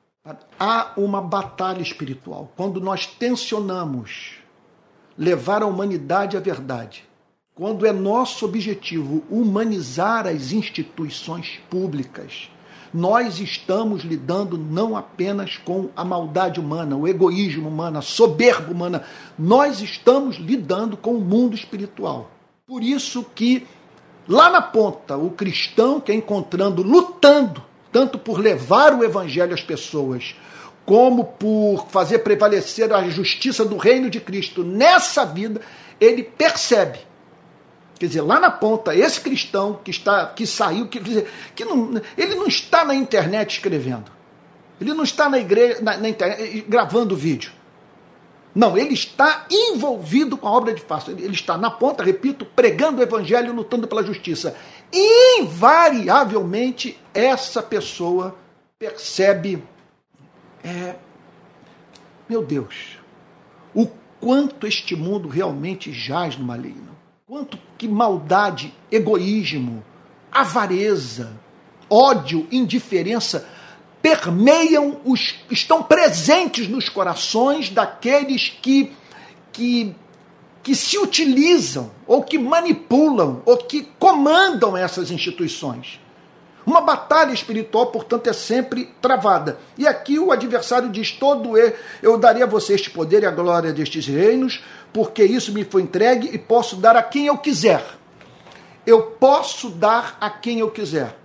[0.59, 2.51] Há uma batalha espiritual.
[2.55, 4.35] Quando nós tensionamos
[5.17, 7.03] levar a humanidade à verdade,
[7.55, 12.51] quando é nosso objetivo humanizar as instituições públicas,
[12.93, 19.03] nós estamos lidando não apenas com a maldade humana, o egoísmo humano, a soberba humana,
[19.39, 22.29] nós estamos lidando com o mundo espiritual.
[22.67, 23.65] Por isso que
[24.27, 29.61] Lá na ponta, o cristão que é encontrando, lutando, tanto por levar o evangelho às
[29.61, 30.35] pessoas,
[30.85, 35.61] como por fazer prevalecer a justiça do reino de Cristo nessa vida,
[35.99, 36.99] ele percebe.
[37.99, 40.99] Quer dizer, lá na ponta, esse cristão que está que saiu, que,
[41.53, 44.11] que não, ele não está na internet escrevendo.
[44.79, 47.51] Ele não está na igreja, na, na internet, gravando vídeo.
[48.53, 51.17] Não, ele está envolvido com a obra de Fácil.
[51.17, 54.55] Ele está na ponta, repito, pregando o evangelho, lutando pela justiça.
[54.91, 58.35] Invariavelmente, essa pessoa
[58.77, 59.63] percebe,
[60.63, 60.95] é,
[62.27, 62.97] meu Deus,
[63.73, 63.87] o
[64.19, 66.91] quanto este mundo realmente jaz no maligno.
[67.25, 69.81] Quanto que maldade, egoísmo,
[70.29, 71.39] avareza,
[71.89, 73.47] ódio, indiferença
[74.01, 78.91] permeiam, os, estão presentes nos corações daqueles que,
[79.51, 79.95] que,
[80.63, 85.99] que se utilizam, ou que manipulam, ou que comandam essas instituições.
[86.65, 89.59] Uma batalha espiritual, portanto, é sempre travada.
[89.77, 93.31] E aqui o adversário diz: todo eu, eu darei a você este poder e a
[93.31, 97.83] glória destes reinos, porque isso me foi entregue e posso dar a quem eu quiser.
[98.85, 101.20] Eu posso dar a quem eu quiser.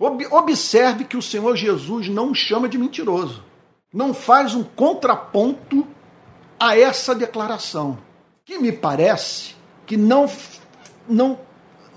[0.00, 3.44] Observe que o Senhor Jesus não chama de mentiroso.
[3.92, 5.86] Não faz um contraponto
[6.58, 7.98] a essa declaração.
[8.42, 10.30] Que me parece que não,
[11.06, 11.38] não,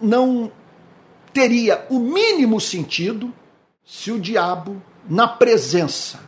[0.02, 0.52] não
[1.32, 3.34] teria o mínimo sentido
[3.86, 6.20] se o diabo, na presença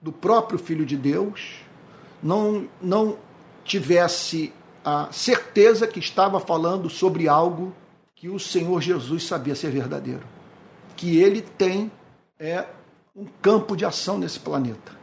[0.00, 1.56] do próprio Filho de Deus,
[2.22, 3.18] não, não
[3.64, 7.74] tivesse a certeza que estava falando sobre algo
[8.14, 10.37] que o Senhor Jesus sabia ser verdadeiro
[10.98, 11.90] que ele tem
[12.40, 12.64] é
[13.16, 14.98] um campo de ação nesse planeta.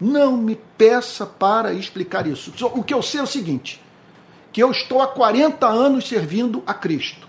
[0.00, 2.52] Não me peça para explicar isso.
[2.74, 3.80] O que eu sei é o seguinte:
[4.52, 7.26] que eu estou há 40 anos servindo a Cristo.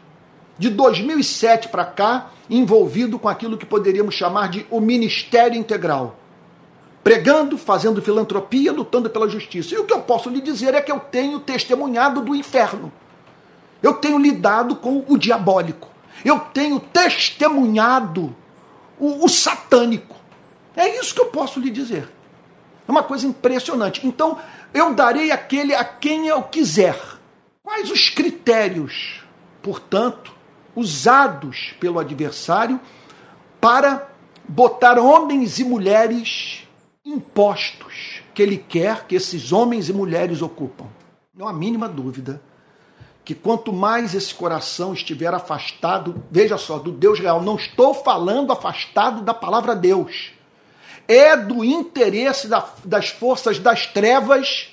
[0.57, 6.17] De 2007 para cá, envolvido com aquilo que poderíamos chamar de o ministério integral.
[7.03, 9.75] Pregando, fazendo filantropia, lutando pela justiça.
[9.75, 12.91] E o que eu posso lhe dizer é que eu tenho testemunhado do inferno.
[13.83, 15.87] Eu tenho lidado com o diabólico
[16.23, 18.36] eu tenho testemunhado
[18.99, 20.15] o, o satânico.
[20.75, 22.10] É isso que eu posso lhe dizer.
[22.88, 24.06] É uma coisa impressionante.
[24.06, 24.38] Então,
[24.73, 26.97] eu darei aquele a quem eu quiser.
[27.63, 29.23] Quais os critérios,
[29.62, 30.34] portanto,
[30.75, 32.80] usados pelo adversário
[33.60, 34.08] para
[34.47, 36.67] botar homens e mulheres
[37.03, 40.86] impostos que ele quer que esses homens e mulheres ocupam?
[41.36, 42.41] Não há mínima dúvida
[43.27, 48.53] que quanto mais esse coração estiver afastado, veja só, do Deus real, não estou falando
[48.53, 50.31] afastado da palavra Deus,
[51.09, 54.69] é do interesse da, das forças das trevas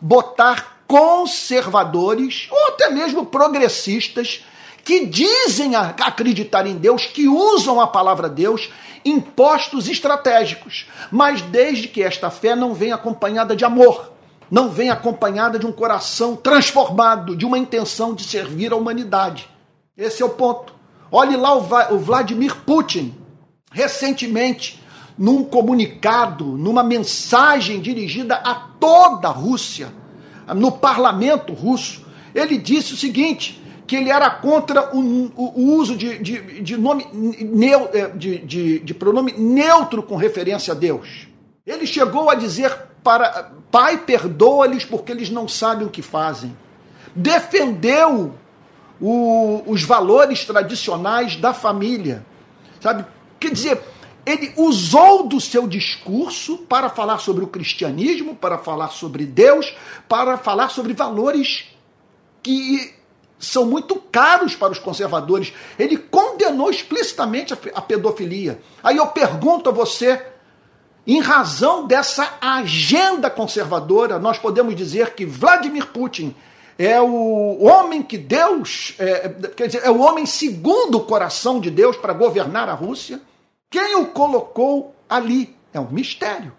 [0.00, 4.42] botar conservadores ou até mesmo progressistas
[4.82, 8.70] que dizem acreditar em Deus, que usam a palavra Deus
[9.04, 14.16] em postos estratégicos, mas desde que esta fé não venha acompanhada de amor
[14.50, 19.48] não vem acompanhada de um coração transformado, de uma intenção de servir a humanidade.
[19.96, 20.74] Esse é o ponto.
[21.10, 23.14] Olhe lá o Vladimir Putin,
[23.70, 24.82] recentemente,
[25.16, 29.92] num comunicado, numa mensagem dirigida a toda a Rússia,
[30.54, 35.00] no parlamento russo, ele disse o seguinte: que ele era contra o,
[35.34, 37.06] o, uso de, de, de nome
[38.14, 41.27] de, de, de pronome neutro com referência a Deus.
[41.68, 46.56] Ele chegou a dizer para Pai, perdoa-lhes porque eles não sabem o que fazem.
[47.14, 48.34] Defendeu
[48.98, 52.24] o, os valores tradicionais da família.
[52.80, 53.04] Sabe?
[53.38, 53.82] Quer dizer,
[54.24, 59.76] ele usou do seu discurso para falar sobre o cristianismo, para falar sobre Deus,
[60.08, 61.66] para falar sobre valores
[62.42, 62.94] que
[63.38, 65.52] são muito caros para os conservadores.
[65.78, 68.60] Ele condenou explicitamente a pedofilia.
[68.82, 70.24] Aí eu pergunto a você,
[71.08, 76.36] em razão dessa agenda conservadora, nós podemos dizer que Vladimir Putin
[76.78, 81.70] é o homem que Deus, é, quer dizer, é o homem segundo o coração de
[81.70, 83.22] Deus para governar a Rússia.
[83.70, 85.56] Quem o colocou ali?
[85.72, 86.52] É um mistério.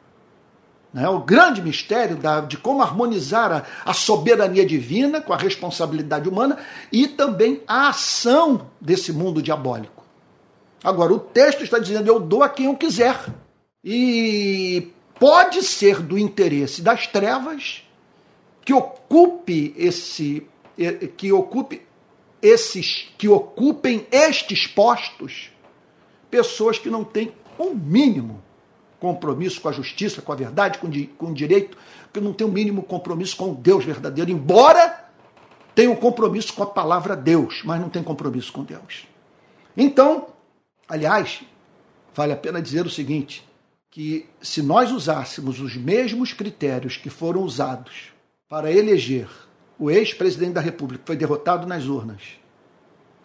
[0.96, 6.28] É o grande mistério da, de como harmonizar a, a soberania divina com a responsabilidade
[6.28, 6.58] humana
[6.92, 10.04] e também a ação desse mundo diabólico.
[10.84, 13.16] Agora, o texto está dizendo: eu dou a quem eu quiser.
[13.84, 17.84] E pode ser do interesse das trevas
[18.64, 20.46] que ocupe esse
[21.18, 21.82] que ocupe
[22.42, 25.52] esses que ocupem estes postos
[26.32, 28.42] pessoas que não têm um mínimo
[29.00, 31.78] compromisso com a justiça, com a verdade, com, com o direito,
[32.14, 35.06] que não têm um mínimo compromisso com o Deus verdadeiro, embora
[35.74, 39.08] tem um compromisso com a palavra Deus, mas não tem compromisso com Deus.
[39.76, 40.28] Então,
[40.88, 41.42] aliás,
[42.14, 43.48] vale a pena dizer o seguinte:
[44.00, 48.14] que se nós usássemos os mesmos critérios que foram usados
[48.48, 49.28] para eleger
[49.78, 52.22] o ex-presidente da República, que foi derrotado nas urnas,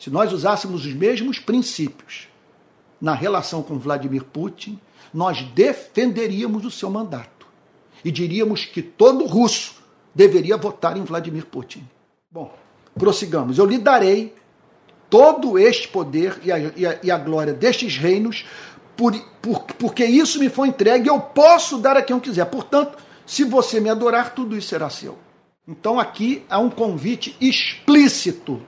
[0.01, 2.27] se nós usássemos os mesmos princípios
[3.01, 4.81] na relação com Vladimir Putin,
[5.12, 7.47] nós defenderíamos o seu mandato
[8.05, 9.77] e diríamos que todo russo
[10.12, 11.89] deveria votar em Vladimir Putin.
[12.29, 12.53] Bom,
[12.99, 13.59] prossigamos.
[13.59, 14.35] Eu lhe darei
[15.09, 18.45] todo este poder e a, e a, e a glória destes reinos,
[18.97, 22.45] por, por, porque isso me foi entregue, eu posso dar a quem eu quiser.
[22.47, 25.19] Portanto, se você me adorar, tudo isso será seu.
[25.67, 28.63] Então aqui há um convite explícito,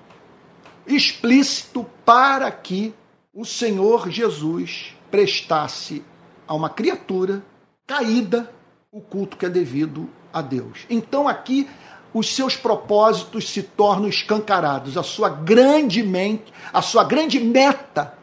[0.87, 2.95] explícito para que
[3.35, 6.03] o Senhor Jesus prestasse
[6.49, 7.45] a uma criatura
[7.87, 8.51] caída
[8.91, 10.87] o culto que é devido a Deus.
[10.89, 11.68] Então aqui
[12.14, 18.15] os seus propósitos se tornam escancarados, a sua grande mente, a sua grande meta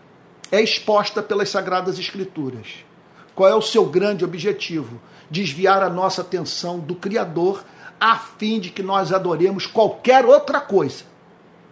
[0.54, 2.86] é exposta pelas sagradas escrituras.
[3.34, 5.02] Qual é o seu grande objetivo?
[5.28, 7.66] Desviar a nossa atenção do criador
[8.00, 11.06] a fim de que nós adoremos qualquer outra coisa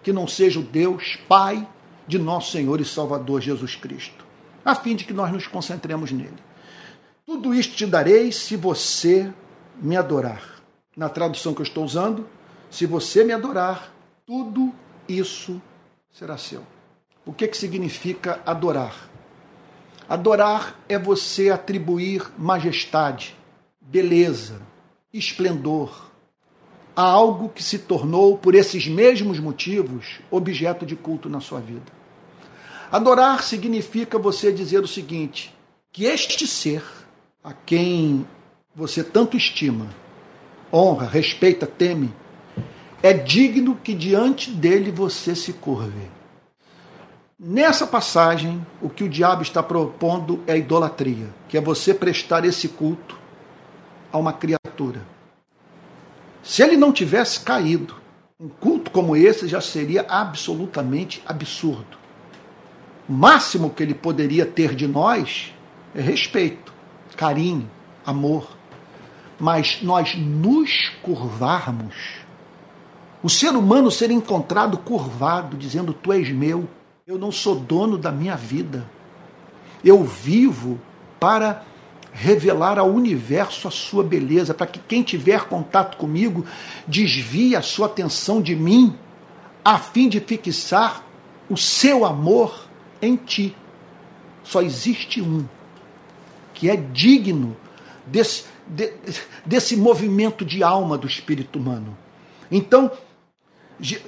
[0.01, 1.67] que não seja o Deus Pai
[2.07, 4.25] de nosso Senhor e Salvador Jesus Cristo,
[4.65, 6.41] a fim de que nós nos concentremos nele.
[7.23, 9.31] Tudo isto te darei se você
[9.79, 10.59] me adorar
[10.97, 12.27] na tradução que eu estou usando,
[12.71, 13.93] se você me adorar,
[14.25, 14.73] tudo
[15.07, 15.61] isso
[16.11, 16.63] será seu.
[17.25, 19.09] O que, que significa adorar?
[20.09, 23.35] Adorar é você atribuir majestade,
[23.79, 24.61] beleza,
[25.13, 26.11] esplendor
[26.95, 31.91] a algo que se tornou, por esses mesmos motivos, objeto de culto na sua vida.
[32.91, 35.55] Adorar significa você dizer o seguinte:
[35.91, 36.83] que este ser,
[37.43, 38.25] a quem
[38.75, 39.87] você tanto estima,
[40.71, 42.13] honra, respeita, teme,
[43.01, 46.20] é digno que diante dele você se curve.
[47.43, 52.67] Nessa passagem, o que o diabo está propondo é idolatria, que é você prestar esse
[52.67, 53.17] culto
[54.13, 55.01] a uma criatura.
[56.43, 57.95] Se ele não tivesse caído,
[58.39, 61.97] um culto como esse já seria absolutamente absurdo.
[63.09, 65.51] O máximo que ele poderia ter de nós
[65.95, 66.71] é respeito,
[67.17, 67.67] carinho,
[68.05, 68.61] amor
[69.41, 71.95] mas nós nos curvarmos,
[73.23, 76.69] o ser humano ser encontrado curvado, dizendo: Tu és meu,
[77.07, 78.87] eu não sou dono da minha vida,
[79.83, 80.79] eu vivo
[81.19, 81.63] para
[82.13, 86.45] revelar ao universo a sua beleza, para que quem tiver contato comigo
[86.85, 88.95] desvie a sua atenção de mim,
[89.65, 91.03] a fim de fixar
[91.49, 92.67] o seu amor
[93.01, 93.55] em ti.
[94.43, 95.45] Só existe um
[96.53, 97.57] que é digno
[98.05, 98.93] desse, de,
[99.43, 101.97] desse movimento de alma do espírito humano.
[102.51, 102.91] Então,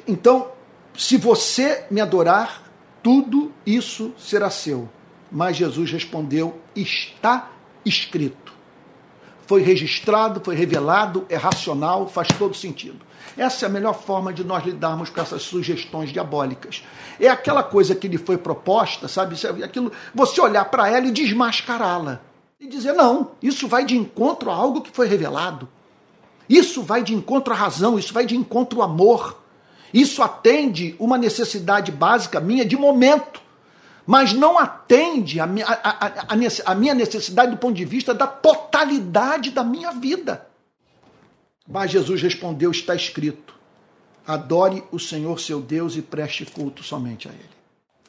[0.08, 0.52] então,
[0.96, 2.63] se você me adorar,
[3.04, 4.90] tudo isso será seu.
[5.30, 7.52] Mas Jesus respondeu: está
[7.86, 8.54] escrito.
[9.46, 13.06] Foi registrado, foi revelado, é racional, faz todo sentido.
[13.38, 16.84] Essa é a melhor forma de nós lidarmos com essas sugestões diabólicas.
[17.20, 19.36] É aquela coisa que lhe foi proposta, sabe?
[19.62, 22.22] É aquilo, você olhar para ela e desmascará-la
[22.60, 25.68] e dizer: não, isso vai de encontro a algo que foi revelado.
[26.48, 29.43] Isso vai de encontro à razão, isso vai de encontro ao amor.
[29.94, 33.42] Isso atende uma necessidade básica minha de momento,
[34.06, 38.26] mas não atende a minha, a, a, a minha necessidade do ponto de vista da
[38.26, 40.48] totalidade da minha vida.
[41.68, 43.54] Mas Jesus respondeu: está escrito:
[44.26, 47.54] adore o Senhor seu Deus e preste culto somente a Ele.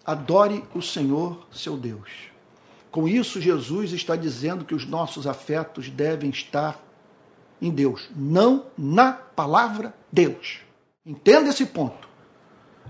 [0.04, 2.08] Adore o Senhor seu Deus.
[2.90, 6.80] Com isso, Jesus está dizendo que os nossos afetos devem estar
[7.60, 10.63] em Deus, não na palavra Deus.
[11.04, 12.08] Entenda esse ponto.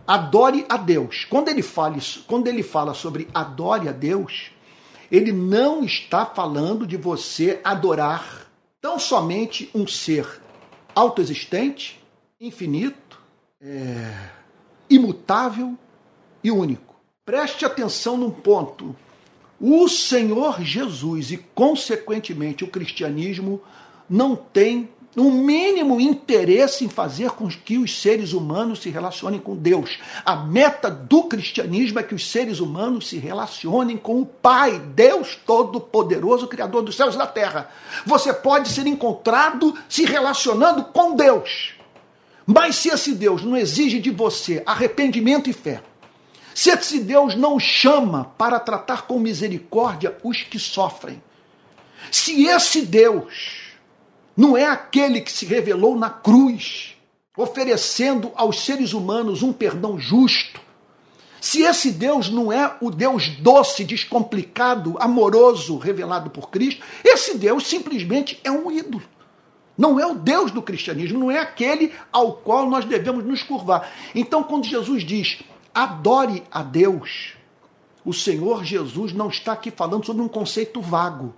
[0.06, 1.24] Adore a Deus.
[1.24, 1.96] Quando ele fala,
[2.26, 4.50] quando ele fala sobre adore a Deus,
[5.10, 8.50] ele não está falando de você adorar
[8.80, 10.40] tão somente um ser
[10.94, 12.02] autoexistente,
[12.40, 13.20] infinito,
[13.60, 14.30] é,
[14.88, 15.76] imutável
[16.42, 16.94] e único.
[17.24, 18.94] Preste atenção num ponto
[19.60, 23.62] o Senhor Jesus e, consequentemente, o cristianismo
[24.10, 29.54] não tem o mínimo interesse em fazer com que os seres humanos se relacionem com
[29.54, 29.98] Deus.
[30.24, 35.38] A meta do cristianismo é que os seres humanos se relacionem com o Pai, Deus
[35.46, 37.70] Todo-Poderoso, Criador dos céus e da terra.
[38.04, 41.74] Você pode ser encontrado se relacionando com Deus.
[42.46, 45.82] Mas se esse Deus não exige de você arrependimento e fé,
[46.54, 51.22] se esse Deus não chama para tratar com misericórdia os que sofrem,
[52.10, 53.63] se esse Deus
[54.37, 56.97] não é aquele que se revelou na cruz,
[57.37, 60.61] oferecendo aos seres humanos um perdão justo,
[61.45, 67.66] se esse Deus não é o Deus doce, descomplicado, amoroso, revelado por Cristo, esse Deus
[67.66, 69.03] simplesmente é um ídolo.
[69.76, 73.93] Não é o Deus do cristianismo, não é aquele ao qual nós devemos nos curvar.
[74.14, 75.43] Então, quando Jesus diz
[75.74, 77.35] adore a Deus,
[78.07, 81.35] o Senhor Jesus não está aqui falando sobre um conceito vago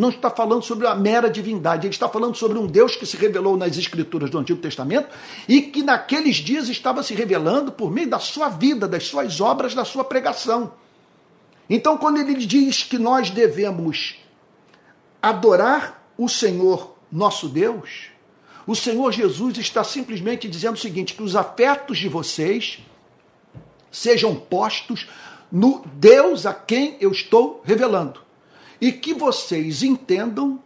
[0.00, 3.18] não está falando sobre a mera divindade, ele está falando sobre um Deus que se
[3.18, 5.10] revelou nas Escrituras do Antigo Testamento
[5.46, 9.74] e que naqueles dias estava se revelando por meio da sua vida, das suas obras,
[9.74, 10.72] da sua pregação.
[11.68, 14.16] Então, quando ele diz que nós devemos
[15.20, 18.06] adorar o Senhor nosso Deus,
[18.66, 22.80] o Senhor Jesus está simplesmente dizendo o seguinte: que os afetos de vocês
[23.92, 25.06] sejam postos
[25.52, 28.29] no Deus a quem eu estou revelando
[28.80, 30.60] e que vocês entendam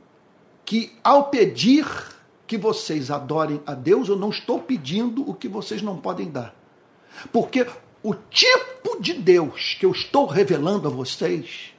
[0.65, 1.87] que ao pedir
[2.47, 6.55] que vocês adorem a Deus, eu não estou pedindo o que vocês não podem dar.
[7.33, 7.67] Porque
[8.03, 11.73] o tipo de Deus que eu estou revelando a vocês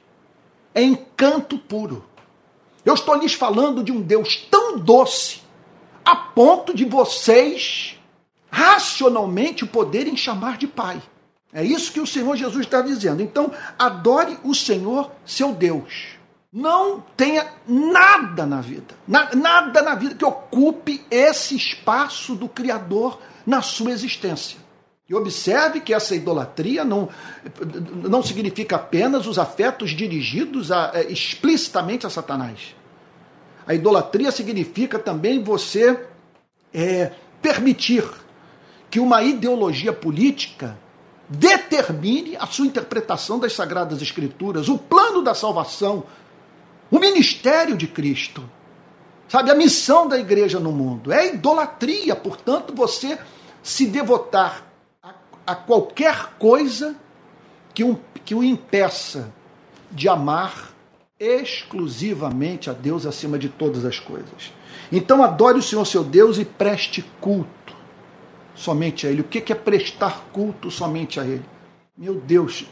[0.74, 2.04] é encanto puro.
[2.84, 5.40] Eu estou lhes falando de um Deus tão doce,
[6.04, 7.98] a ponto de vocês
[8.50, 11.02] racionalmente poderem chamar de Pai.
[11.52, 13.22] É isso que o Senhor Jesus está dizendo.
[13.22, 16.15] Então, adore o Senhor, seu Deus
[16.56, 23.20] não tenha nada na vida, na, nada na vida que ocupe esse espaço do Criador
[23.44, 24.58] na sua existência.
[25.06, 27.10] E observe que essa idolatria não,
[28.08, 32.74] não significa apenas os afetos dirigidos a, é, explicitamente a Satanás.
[33.66, 36.06] A idolatria significa também você
[36.72, 38.02] é, permitir
[38.88, 40.74] que uma ideologia política
[41.28, 46.04] determine a sua interpretação das Sagradas Escrituras, o plano da salvação
[46.90, 48.48] o ministério de Cristo,
[49.28, 51.12] sabe, a missão da igreja no mundo.
[51.12, 53.18] É idolatria, portanto, você
[53.62, 54.64] se devotar
[55.02, 55.12] a,
[55.46, 56.96] a qualquer coisa
[57.74, 59.32] que, um, que o impeça
[59.90, 60.70] de amar
[61.18, 64.52] exclusivamente a Deus acima de todas as coisas.
[64.92, 67.74] Então adore o Senhor seu Deus e preste culto
[68.54, 69.22] somente a Ele.
[69.22, 71.44] O que é prestar culto somente a Ele?
[71.96, 72.66] Meu Deus,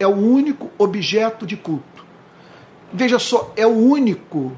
[0.00, 1.97] é o único objeto de culto
[2.92, 4.56] Veja só, é o único.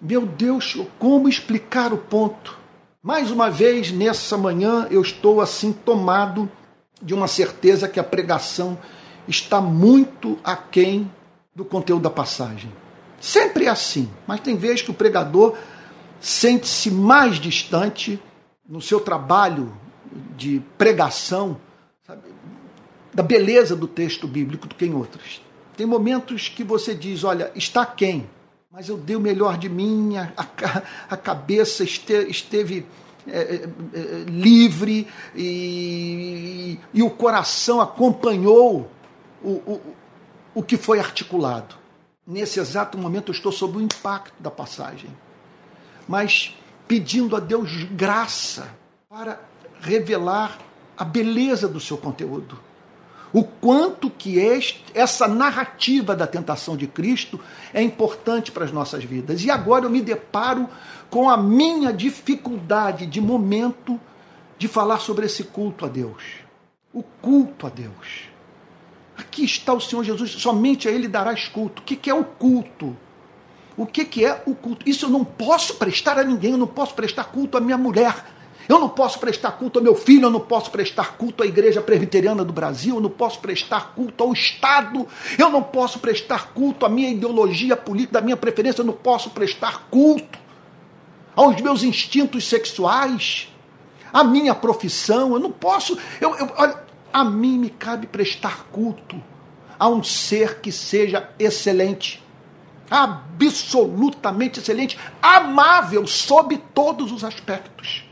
[0.00, 2.58] Meu Deus, como explicar o ponto?
[3.02, 6.50] Mais uma vez, nessa manhã, eu estou assim tomado
[7.02, 8.78] de uma certeza que a pregação
[9.28, 11.10] está muito aquém
[11.54, 12.72] do conteúdo da passagem.
[13.20, 15.56] Sempre é assim, mas tem vezes que o pregador
[16.20, 18.20] sente-se mais distante
[18.68, 19.74] no seu trabalho
[20.36, 21.58] de pregação
[22.06, 22.22] sabe,
[23.12, 25.40] da beleza do texto bíblico do que em outras.
[25.76, 28.28] Tem momentos que você diz: olha, está quem?
[28.70, 30.32] Mas eu dei o melhor de mim, a,
[31.08, 32.84] a cabeça este, esteve
[33.26, 38.90] é, é, é, livre e, e, o coração acompanhou
[39.42, 39.80] o, o,
[40.56, 41.76] o que foi articulado.
[42.26, 45.10] Nesse exato momento eu estou sob o impacto da passagem,
[46.08, 46.54] mas
[46.88, 48.68] pedindo a Deus graça
[49.08, 49.40] para
[49.80, 50.58] revelar
[50.96, 52.58] a beleza do seu conteúdo
[53.34, 57.40] o quanto que este, essa narrativa da tentação de Cristo
[57.72, 59.42] é importante para as nossas vidas.
[59.44, 60.68] E agora eu me deparo
[61.10, 64.00] com a minha dificuldade de momento
[64.56, 66.22] de falar sobre esse culto a Deus.
[66.92, 68.28] O culto a Deus.
[69.16, 71.82] Aqui está o Senhor Jesus, somente a Ele darás culto.
[71.82, 72.96] O que é o culto?
[73.76, 74.88] O que é o culto?
[74.88, 78.14] Isso eu não posso prestar a ninguém, eu não posso prestar culto à minha mulher,
[78.68, 81.82] eu não posso prestar culto ao meu filho, eu não posso prestar culto à Igreja
[81.82, 85.06] Presbiteriana do Brasil, eu não posso prestar culto ao Estado,
[85.38, 89.30] eu não posso prestar culto à minha ideologia política, da minha preferência, eu não posso
[89.30, 90.38] prestar culto
[91.36, 93.52] aos meus instintos sexuais,
[94.12, 95.98] à minha profissão, eu não posso.
[96.20, 96.78] Eu, eu, olha,
[97.12, 99.20] a mim me cabe prestar culto
[99.78, 102.22] a um ser que seja excelente,
[102.88, 108.04] absolutamente excelente, amável sob todos os aspectos.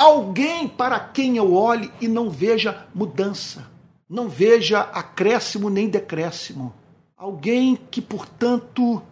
[0.00, 3.70] Alguém para quem eu olhe e não veja mudança,
[4.08, 6.72] não veja acréscimo nem decréscimo.
[7.14, 9.02] Alguém que, portanto,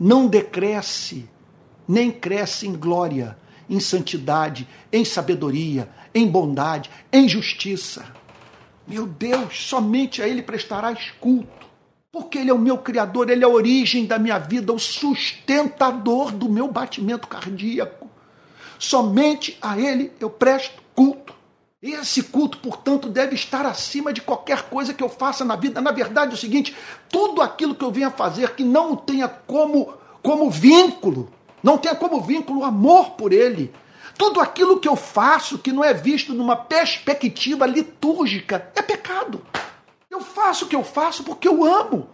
[0.00, 1.30] não decresce,
[1.86, 3.38] nem cresce em glória,
[3.70, 8.04] em santidade, em sabedoria, em bondade, em justiça.
[8.84, 11.68] Meu Deus, somente a Ele prestarás culto,
[12.10, 16.32] porque Ele é o meu Criador, Ele é a origem da minha vida, o sustentador
[16.32, 18.03] do meu batimento cardíaco.
[18.78, 21.34] Somente a Ele eu presto culto.
[21.82, 25.82] Esse culto, portanto, deve estar acima de qualquer coisa que eu faça na vida.
[25.82, 26.74] Na verdade, é o seguinte:
[27.10, 31.30] tudo aquilo que eu venha fazer que não tenha como, como vínculo,
[31.62, 33.72] não tenha como vínculo o amor por Ele,
[34.16, 39.44] Tudo aquilo que eu faço que não é visto numa perspectiva litúrgica é pecado.
[40.10, 42.08] Eu faço o que eu faço porque eu amo.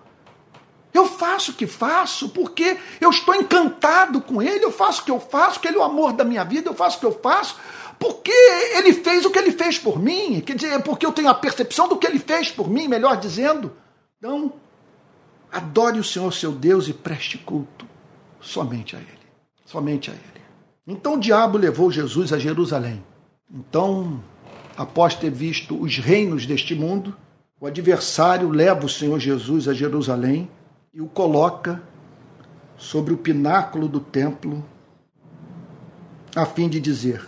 [0.93, 5.11] Eu faço o que faço porque eu estou encantado com ele, eu faço o que
[5.11, 7.21] eu faço, porque ele é o amor da minha vida, eu faço o que eu
[7.23, 7.57] faço,
[7.99, 8.33] porque
[8.75, 11.87] ele fez o que ele fez por mim, quer dizer, porque eu tenho a percepção
[11.87, 13.73] do que ele fez por mim, melhor dizendo.
[14.19, 14.53] Então,
[15.51, 17.87] adore o Senhor seu Deus e preste culto
[18.41, 19.09] somente a ele,
[19.65, 20.41] somente a ele.
[20.87, 23.05] Então o diabo levou Jesus a Jerusalém.
[23.53, 24.23] Então,
[24.77, 27.17] após ter visto os reinos deste mundo,
[27.61, 30.51] o adversário leva o Senhor Jesus a Jerusalém
[30.93, 31.81] e o coloca
[32.77, 34.65] sobre o pináculo do templo,
[36.35, 37.25] a fim de dizer: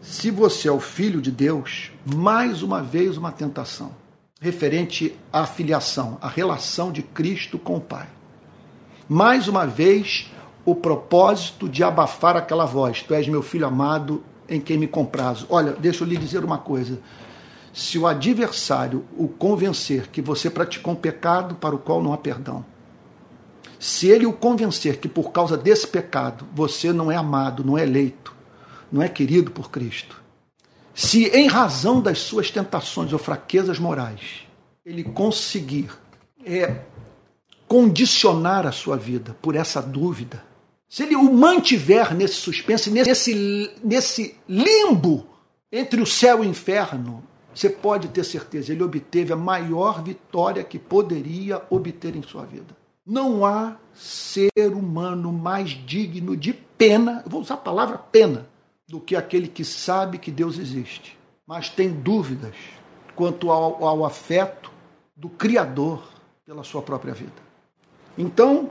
[0.00, 4.00] se você é o filho de Deus, mais uma vez uma tentação
[4.40, 8.08] referente à filiação, à relação de Cristo com o Pai.
[9.08, 10.32] Mais uma vez,
[10.64, 15.46] o propósito de abafar aquela voz: Tu és meu filho amado, em quem me comprazo.
[15.50, 17.00] Olha, deixa eu lhe dizer uma coisa.
[17.72, 22.18] Se o adversário o convencer que você praticou um pecado para o qual não há
[22.18, 22.64] perdão,
[23.78, 27.82] se ele o convencer que por causa desse pecado você não é amado, não é
[27.82, 28.34] eleito,
[28.90, 30.22] não é querido por Cristo,
[30.94, 34.46] se em razão das suas tentações ou fraquezas morais
[34.84, 35.90] ele conseguir
[36.44, 36.80] é,
[37.66, 40.44] condicionar a sua vida por essa dúvida,
[40.88, 45.26] se ele o mantiver nesse suspense, nesse, nesse limbo
[45.72, 47.24] entre o céu e o inferno,
[47.54, 52.76] você pode ter certeza, ele obteve a maior vitória que poderia obter em sua vida.
[53.04, 58.48] Não há ser humano mais digno de pena, vou usar a palavra pena,
[58.88, 62.54] do que aquele que sabe que Deus existe, mas tem dúvidas
[63.14, 64.70] quanto ao, ao afeto
[65.16, 66.02] do Criador
[66.44, 67.32] pela sua própria vida.
[68.16, 68.70] Então,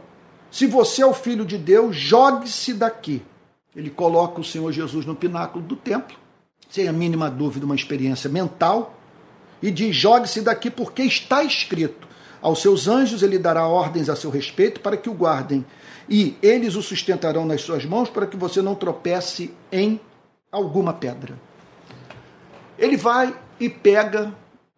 [0.50, 3.24] se você é o filho de Deus, jogue-se daqui.
[3.76, 6.18] Ele coloca o Senhor Jesus no pináculo do templo,
[6.72, 8.98] sem a mínima dúvida, uma experiência mental,
[9.62, 12.08] e diz: jogue-se daqui, porque está escrito:
[12.42, 15.66] aos seus anjos ele dará ordens a seu respeito para que o guardem,
[16.10, 20.00] e eles o sustentarão nas suas mãos para que você não tropece em
[20.52, 21.38] alguma pedra.
[22.80, 24.34] Ele vai e pega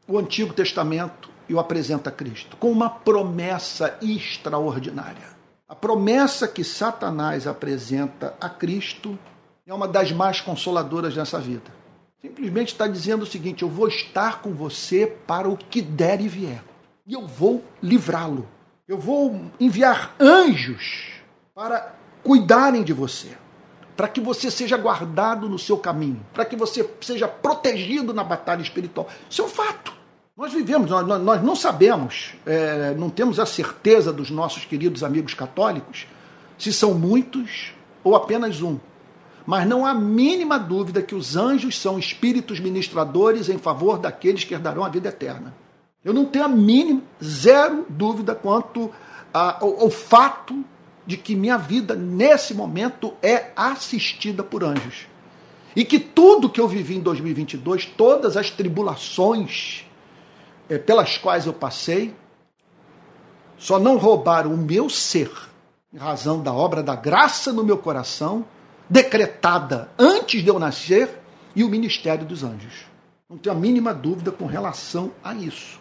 [0.07, 5.31] o Antigo Testamento e o apresenta a Cristo com uma promessa extraordinária.
[5.69, 9.17] A promessa que Satanás apresenta a Cristo
[9.65, 11.82] é uma das mais consoladoras dessa vida.
[12.23, 16.29] Simplesmente está dizendo o seguinte: eu vou estar com você para o que der e
[16.29, 16.63] vier.
[17.05, 18.47] E eu vou livrá-lo.
[18.87, 21.11] Eu vou enviar anjos
[21.53, 21.93] para
[22.23, 23.37] cuidarem de você,
[23.97, 28.61] para que você seja guardado no seu caminho, para que você seja protegido na batalha
[28.61, 29.09] espiritual.
[29.29, 29.93] Isso é um fato.
[30.37, 35.33] Nós vivemos, nós, nós não sabemos, é, não temos a certeza dos nossos queridos amigos
[35.33, 36.07] católicos
[36.57, 38.79] se são muitos ou apenas um.
[39.45, 44.53] Mas não há mínima dúvida que os anjos são espíritos ministradores em favor daqueles que
[44.53, 45.53] herdarão a vida eterna.
[46.03, 48.91] Eu não tenho a mínima, zero dúvida quanto
[49.33, 50.63] ao, ao fato
[51.05, 55.07] de que minha vida, nesse momento, é assistida por anjos.
[55.75, 59.85] E que tudo que eu vivi em 2022, todas as tribulações,
[60.69, 62.15] é, pelas quais eu passei,
[63.57, 65.31] só não roubaram o meu ser,
[65.93, 68.45] em razão da obra da graça no meu coração,
[68.89, 71.23] decretada antes de eu nascer,
[71.55, 72.85] e o ministério dos anjos.
[73.29, 75.79] Não tenho a mínima dúvida com relação a isso.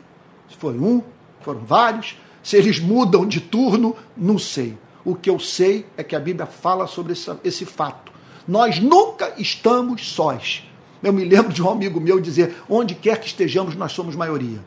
[0.49, 1.03] Se foi um,
[1.41, 4.77] foram vários, se eles mudam de turno, não sei.
[5.05, 8.13] O que eu sei é que a Bíblia fala sobre esse, esse fato.
[8.47, 10.65] Nós nunca estamos sós.
[11.03, 14.61] Eu me lembro de um amigo meu dizer: onde quer que estejamos, nós somos maioria.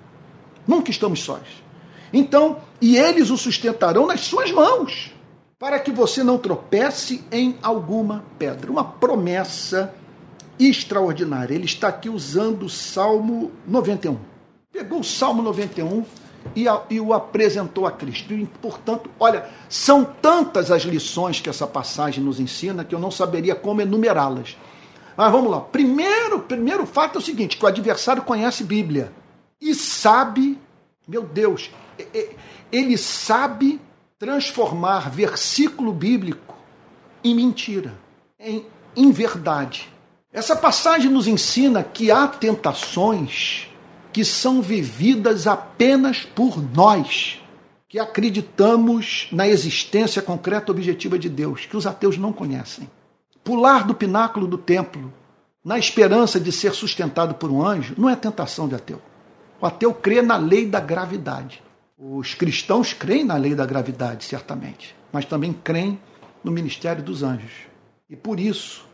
[0.67, 1.43] Nunca estamos sós.
[2.11, 5.13] Então, e eles o sustentarão nas suas mãos,
[5.58, 8.72] para que você não tropece em alguma pedra.
[8.72, 9.93] Uma promessa
[10.60, 11.53] extraordinária.
[11.53, 14.18] Ele está aqui usando o Salmo 91.
[14.72, 16.03] Pegou o Salmo 91
[16.53, 18.34] e, a, e o apresentou a Cristo.
[18.34, 23.10] E, portanto, olha, são tantas as lições que essa passagem nos ensina que eu não
[23.10, 24.58] saberia como enumerá-las.
[25.16, 25.62] Mas vamos lá.
[25.62, 29.12] Primeiro, primeiro fato é o seguinte: que o adversário conhece Bíblia
[29.62, 30.60] e sabe,
[31.08, 31.72] meu Deus,
[32.72, 33.80] ele sabe
[34.18, 36.55] transformar versículo bíblico
[37.24, 37.93] em mentira,
[38.39, 39.91] em inverdade.
[40.32, 43.68] Essa passagem nos ensina que há tentações
[44.13, 47.41] que são vividas apenas por nós,
[47.89, 52.89] que acreditamos na existência concreta e objetiva de Deus, que os ateus não conhecem.
[53.43, 55.13] Pular do pináculo do templo
[55.63, 59.01] na esperança de ser sustentado por um anjo não é tentação de ateu.
[59.59, 61.64] O ateu crê na lei da gravidade.
[61.97, 65.97] Os cristãos creem na lei da gravidade, certamente, mas também creem
[66.43, 67.53] no ministério dos anjos.
[68.09, 68.85] E por isso,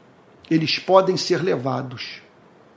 [0.51, 2.21] eles podem ser levados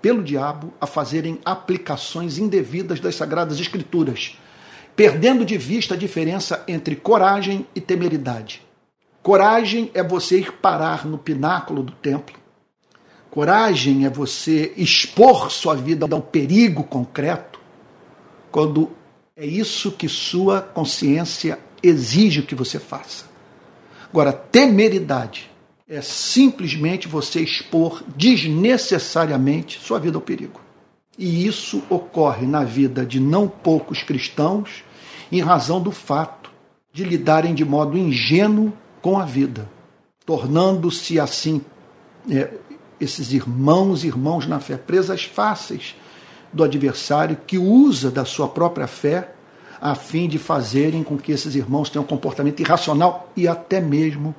[0.01, 4.39] pelo diabo a fazerem aplicações indevidas das Sagradas Escrituras,
[4.97, 8.63] perdendo de vista a diferença entre coragem e temeridade.
[9.23, 12.37] Coragem é você ir parar no pináculo do templo.
[13.31, 17.61] Coragem é você expor sua vida ao perigo concreto,
[18.51, 18.91] quando
[19.37, 23.25] é isso que sua consciência exige que você faça.
[24.09, 25.51] Agora, temeridade
[25.89, 30.61] é simplesmente você expor desnecessariamente sua vida ao perigo.
[31.19, 34.85] E isso ocorre na vida de não poucos cristãos
[35.33, 36.53] em razão do fato
[36.93, 38.73] de lidarem de modo ingênuo
[39.03, 39.69] com a vida,
[40.25, 41.61] tornando-se assim
[42.31, 42.53] é,
[43.01, 45.97] esses irmãos irmãos na fé presas fáceis
[46.55, 49.33] do adversário que usa da sua própria fé
[49.81, 54.35] a fim de fazerem com que esses irmãos tenham um comportamento irracional e até mesmo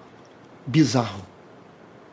[0.66, 1.22] bizarro.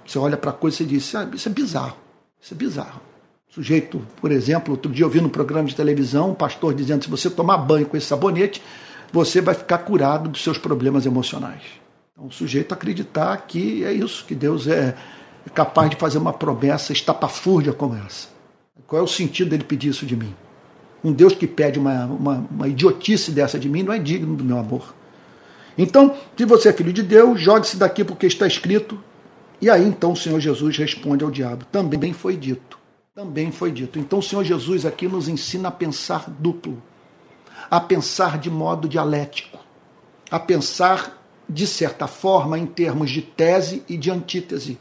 [0.05, 1.97] Você olha para a coisa e diz: ah, Isso é bizarro.
[2.41, 3.01] Isso é bizarro.
[3.49, 7.11] Sujeito, por exemplo, outro dia eu vi no programa de televisão um pastor dizendo: se
[7.11, 8.61] você tomar banho com esse sabonete,
[9.13, 11.63] você vai ficar curado dos seus problemas emocionais.
[12.13, 14.95] Então, o sujeito acreditar que é isso, que Deus é
[15.55, 18.32] capaz de fazer uma promessa estapafúrdia como essa.
[18.93, 20.35] Qual é o sentido dele pedir isso de mim?
[21.03, 24.45] Um Deus que pede uma, uma, uma idiotice dessa de mim não é digno do
[24.45, 24.95] meu amor.
[25.79, 29.03] Então, se você é filho de Deus, jogue-se daqui porque está escrito,
[29.63, 32.79] e aí então o Senhor Jesus responde ao diabo: também foi dito.
[33.15, 33.99] Também foi dito.
[33.99, 36.83] Então o Senhor Jesus aqui nos ensina a pensar duplo,
[37.71, 39.59] a pensar de modo dialético,
[40.31, 41.19] a pensar
[41.49, 44.79] de certa forma em termos de tese e de antítese.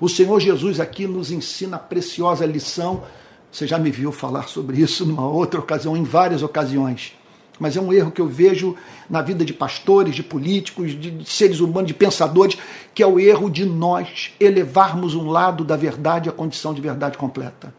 [0.00, 3.04] O Senhor Jesus aqui nos ensina a preciosa lição.
[3.52, 7.14] Você já me viu falar sobre isso numa outra ocasião, em várias ocasiões
[7.60, 8.74] mas é um erro que eu vejo
[9.08, 12.56] na vida de pastores, de políticos, de seres humanos, de pensadores,
[12.94, 17.18] que é o erro de nós elevarmos um lado da verdade à condição de verdade
[17.18, 17.74] completa.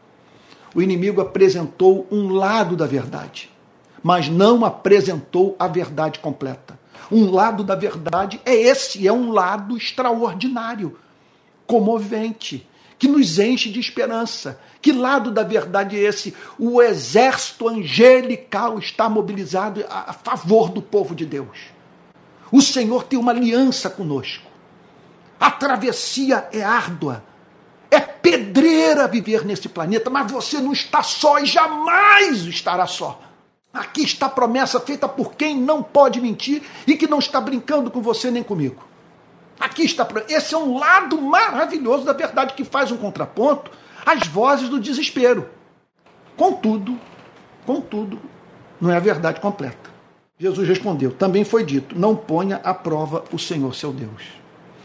[0.75, 3.49] O inimigo apresentou um lado da verdade,
[4.03, 6.79] mas não apresentou a verdade completa.
[7.11, 10.95] Um lado da verdade é esse, é um lado extraordinário,
[11.71, 12.67] comovente,
[12.99, 14.59] que nos enche de esperança.
[14.81, 16.35] Que lado da verdade é esse?
[16.59, 21.57] O exército angelical está mobilizado a favor do povo de Deus.
[22.51, 24.43] O Senhor tem uma aliança conosco.
[25.39, 27.23] A travessia é árdua.
[27.89, 33.21] É pedreira viver nesse planeta, mas você não está só e jamais estará só.
[33.73, 37.89] Aqui está a promessa feita por quem não pode mentir e que não está brincando
[37.89, 38.90] com você nem comigo.
[39.61, 40.07] Aqui está.
[40.27, 43.69] Esse é um lado maravilhoso da verdade que faz um contraponto
[44.03, 45.47] às vozes do desespero.
[46.35, 46.99] Contudo,
[47.65, 48.19] contudo,
[48.79, 49.91] não é a verdade completa.
[50.39, 54.23] Jesus respondeu: Também foi dito: Não ponha à prova o Senhor seu Deus.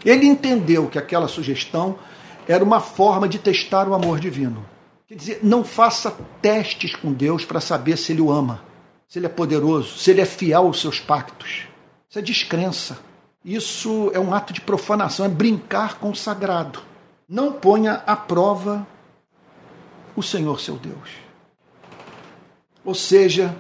[0.05, 1.99] Ele entendeu que aquela sugestão
[2.47, 4.65] era uma forma de testar o amor divino.
[5.09, 8.63] Quer dizer, não faça testes com Deus para saber se ele o ama,
[9.09, 11.63] se ele é poderoso, se ele é fiel aos seus pactos.
[12.09, 12.99] Isso é descrença.
[13.47, 16.83] Isso é um ato de profanação, é brincar com o sagrado.
[17.29, 18.85] Não ponha à prova
[20.17, 21.11] o Senhor seu Deus.
[22.85, 23.57] Ou seja,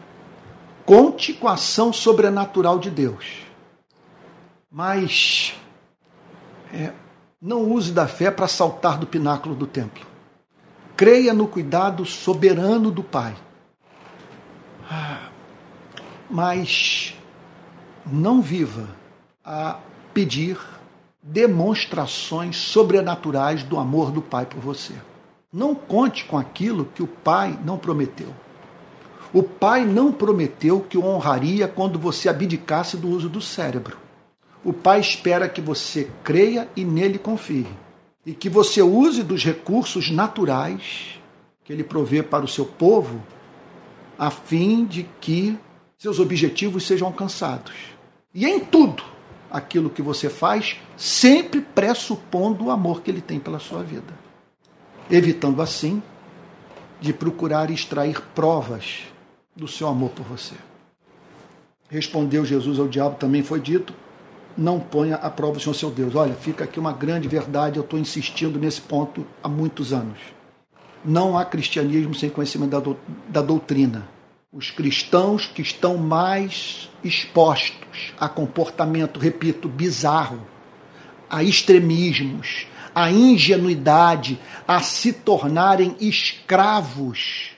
[0.84, 3.46] conte com a ação sobrenatural de Deus.
[4.68, 5.54] Mas
[6.72, 6.92] é,
[7.40, 10.04] não use da fé para saltar do pináculo do templo.
[10.96, 13.36] Creia no cuidado soberano do Pai.
[14.90, 15.28] Ah,
[16.28, 17.16] mas
[18.04, 18.95] não viva
[19.46, 19.78] a
[20.12, 20.58] pedir
[21.22, 24.94] demonstrações sobrenaturais do amor do Pai por você.
[25.52, 28.34] Não conte com aquilo que o Pai não prometeu.
[29.32, 33.96] O Pai não prometeu que o honraria quando você abdicasse do uso do cérebro.
[34.64, 37.66] O Pai espera que você creia e nele confie.
[38.24, 41.20] E que você use dos recursos naturais
[41.62, 43.22] que ele provê para o seu povo,
[44.18, 45.56] a fim de que
[45.98, 47.74] seus objetivos sejam alcançados.
[48.34, 49.02] E em tudo,
[49.50, 54.12] aquilo que você faz, sempre pressupondo o amor que ele tem pela sua vida.
[55.10, 56.02] Evitando assim
[57.00, 59.04] de procurar extrair provas
[59.54, 60.54] do seu amor por você.
[61.88, 63.94] Respondeu Jesus ao diabo, também foi dito:
[64.56, 66.14] não ponha à prova o Senhor seu Deus.
[66.14, 70.18] Olha, fica aqui uma grande verdade, eu estou insistindo nesse ponto há muitos anos.
[71.04, 72.96] Não há cristianismo sem conhecimento da, do,
[73.28, 74.16] da doutrina
[74.56, 80.46] os cristãos que estão mais expostos a comportamento, repito, bizarro,
[81.28, 87.50] a extremismos, a ingenuidade, a se tornarem escravos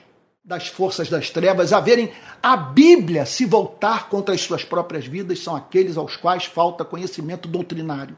[0.43, 5.39] das forças das trevas, a verem a Bíblia se voltar contra as suas próprias vidas,
[5.39, 8.17] são aqueles aos quais falta conhecimento doutrinário,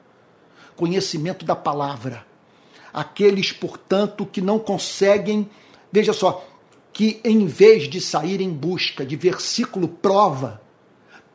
[0.76, 2.26] conhecimento da palavra.
[2.94, 5.50] aqueles, portanto, que não conseguem,
[5.92, 6.46] veja só,
[6.94, 10.61] que em vez de sair em busca de versículo prova,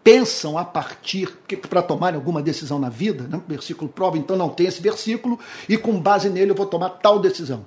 [0.07, 1.36] pensam a partir,
[1.68, 3.42] para tomarem alguma decisão na vida, né?
[3.48, 5.36] versículo prova, então não tem esse versículo,
[5.68, 7.66] e com base nele eu vou tomar tal decisão.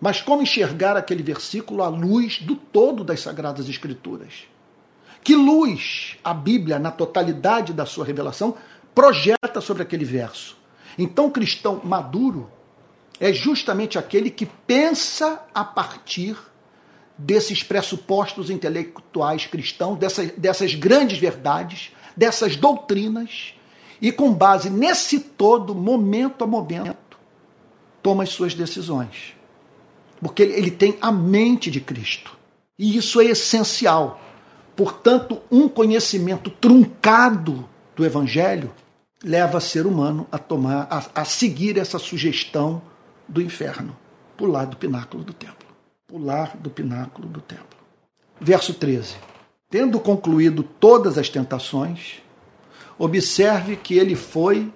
[0.00, 4.48] Mas como enxergar aquele versículo à luz do todo das Sagradas Escrituras?
[5.22, 8.56] Que luz a Bíblia, na totalidade da sua revelação,
[8.92, 10.56] projeta sobre aquele verso?
[10.98, 12.50] Então, o cristão maduro
[13.20, 16.36] é justamente aquele que pensa a partir
[17.24, 23.54] desses pressupostos intelectuais cristãos, dessas, dessas grandes verdades, dessas doutrinas,
[24.00, 27.18] e com base nesse todo, momento a momento,
[28.02, 29.34] toma as suas decisões.
[30.20, 32.36] Porque ele tem a mente de Cristo.
[32.78, 34.20] E isso é essencial.
[34.74, 38.72] Portanto, um conhecimento truncado do Evangelho
[39.22, 42.80] leva o ser humano a tomar, a, a seguir essa sugestão
[43.28, 43.94] do inferno,
[44.36, 45.69] pular do pináculo do templo.
[46.10, 47.78] Pular do pináculo do templo.
[48.40, 49.14] Verso 13.
[49.70, 52.20] Tendo concluído todas as tentações,
[52.98, 54.72] observe que ele foi,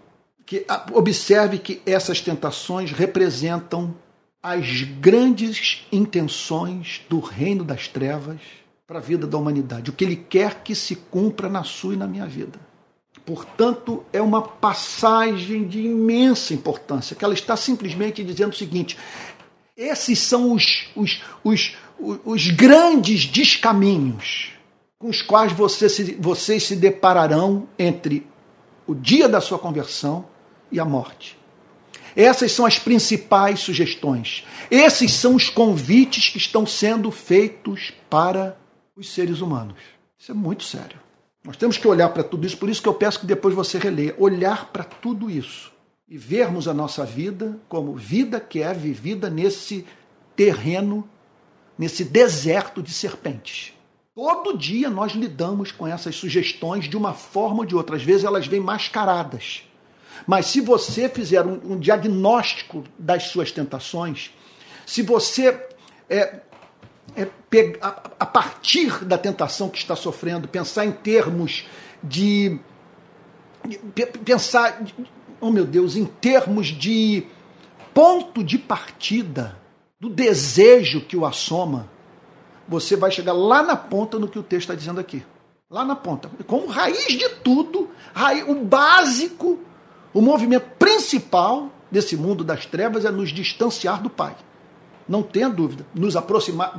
[0.47, 3.93] que observe que essas tentações representam
[4.41, 8.41] as grandes intenções do reino das trevas
[8.87, 11.97] para a vida da humanidade, o que ele quer que se cumpra na sua e
[11.97, 12.61] na minha vida.
[13.24, 18.99] Portanto, é uma passagem de imensa importância, que ela está simplesmente dizendo o seguinte:
[19.77, 21.77] esses são os, os, os,
[22.25, 24.53] os grandes descaminhos
[24.99, 28.27] com os quais você se, vocês se depararão entre
[28.87, 30.27] o dia da sua conversão
[30.70, 31.37] e a morte.
[32.16, 34.45] Essas são as principais sugestões.
[34.70, 38.57] Esses são os convites que estão sendo feitos para
[38.97, 39.77] os seres humanos.
[40.16, 41.01] Isso é muito sério.
[41.45, 43.77] Nós temos que olhar para tudo isso, por isso que eu peço que depois você
[43.79, 44.14] releia.
[44.16, 45.74] Olhar para tudo isso
[46.09, 49.87] e vermos a nossa vida como vida que é vivida nesse
[50.37, 51.09] terreno,
[51.79, 53.73] nesse deserto de serpentes.
[54.15, 57.97] Todo dia nós lidamos com essas sugestões de uma forma ou de outra.
[57.97, 59.69] Às vezes elas vêm mascaradas.
[60.27, 64.33] Mas se você fizer um, um diagnóstico das suas tentações,
[64.87, 65.67] se você
[66.09, 66.41] é,
[67.17, 67.29] é,
[67.81, 71.67] a, partir da tentação que está sofrendo, pensar em termos
[72.03, 72.59] de.
[73.69, 74.83] de pensar,
[75.45, 77.26] oh meu Deus, em termos de
[77.92, 79.59] ponto de partida
[80.01, 81.88] do desejo que o assoma,
[82.66, 85.22] você vai chegar lá na ponta no que o texto está dizendo aqui.
[85.70, 86.30] Lá na ponta.
[86.47, 89.59] Como raiz de tudo, raiz, o básico,
[90.12, 94.36] o movimento principal desse mundo das trevas é nos distanciar do Pai.
[95.07, 95.84] Não tenha dúvida.
[95.95, 96.74] Nos aproximar.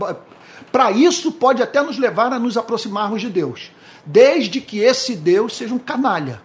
[0.71, 3.71] Para isso, pode até nos levar a nos aproximarmos de Deus.
[4.05, 6.41] Desde que esse Deus seja um canalha.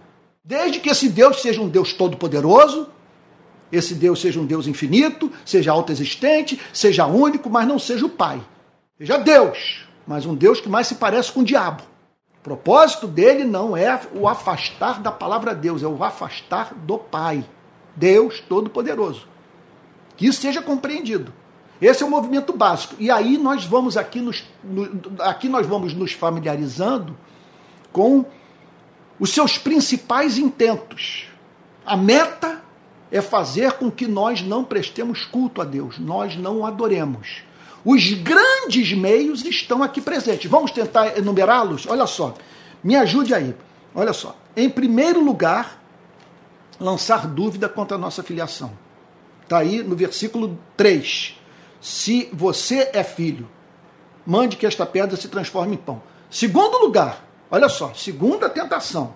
[0.51, 2.88] Desde que esse Deus seja um Deus todo-poderoso,
[3.70, 8.42] esse Deus seja um Deus infinito, seja autoexistente, seja único, mas não seja o Pai.
[8.98, 11.84] Seja Deus, mas um Deus que mais se parece com o diabo.
[12.40, 17.44] O propósito dele não é o afastar da palavra Deus, é o afastar do Pai.
[17.94, 19.28] Deus Todo-Poderoso.
[20.16, 21.32] Que isso seja compreendido.
[21.80, 22.96] Esse é o movimento básico.
[22.98, 27.16] E aí nós vamos aqui nos, no, aqui nós vamos nos familiarizando
[27.92, 28.24] com
[29.20, 31.28] os seus principais intentos.
[31.86, 32.62] A meta
[33.12, 37.42] é fazer com que nós não prestemos culto a Deus, nós não o adoremos.
[37.84, 40.50] Os grandes meios estão aqui presentes.
[40.50, 41.86] Vamos tentar enumerá-los?
[41.86, 42.34] Olha só,
[42.82, 43.54] me ajude aí.
[43.94, 44.36] Olha só.
[44.56, 45.80] Em primeiro lugar,
[46.78, 48.72] lançar dúvida contra a nossa filiação.
[49.42, 51.40] Está aí no versículo 3
[51.80, 53.48] se você é filho,
[54.26, 56.02] mande que esta pedra se transforme em pão.
[56.28, 59.14] Segundo lugar, olha só, segunda tentação,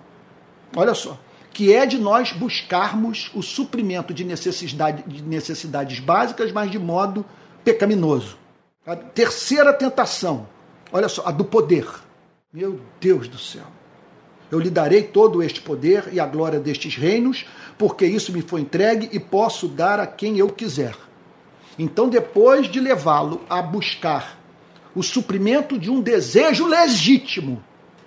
[0.75, 1.17] olha só,
[1.53, 7.25] que é de nós buscarmos o suprimento de, necessidade, de necessidades básicas, mas de modo
[7.63, 8.37] pecaminoso.
[8.85, 10.47] A terceira tentação,
[10.91, 11.87] olha só, a do poder.
[12.51, 13.65] Meu Deus do céu.
[14.51, 17.45] Eu lhe darei todo este poder e a glória destes reinos,
[17.77, 20.95] porque isso me foi entregue e posso dar a quem eu quiser.
[21.77, 24.37] Então, depois de levá-lo a buscar
[24.95, 27.61] o suprimento de um desejo legítimo,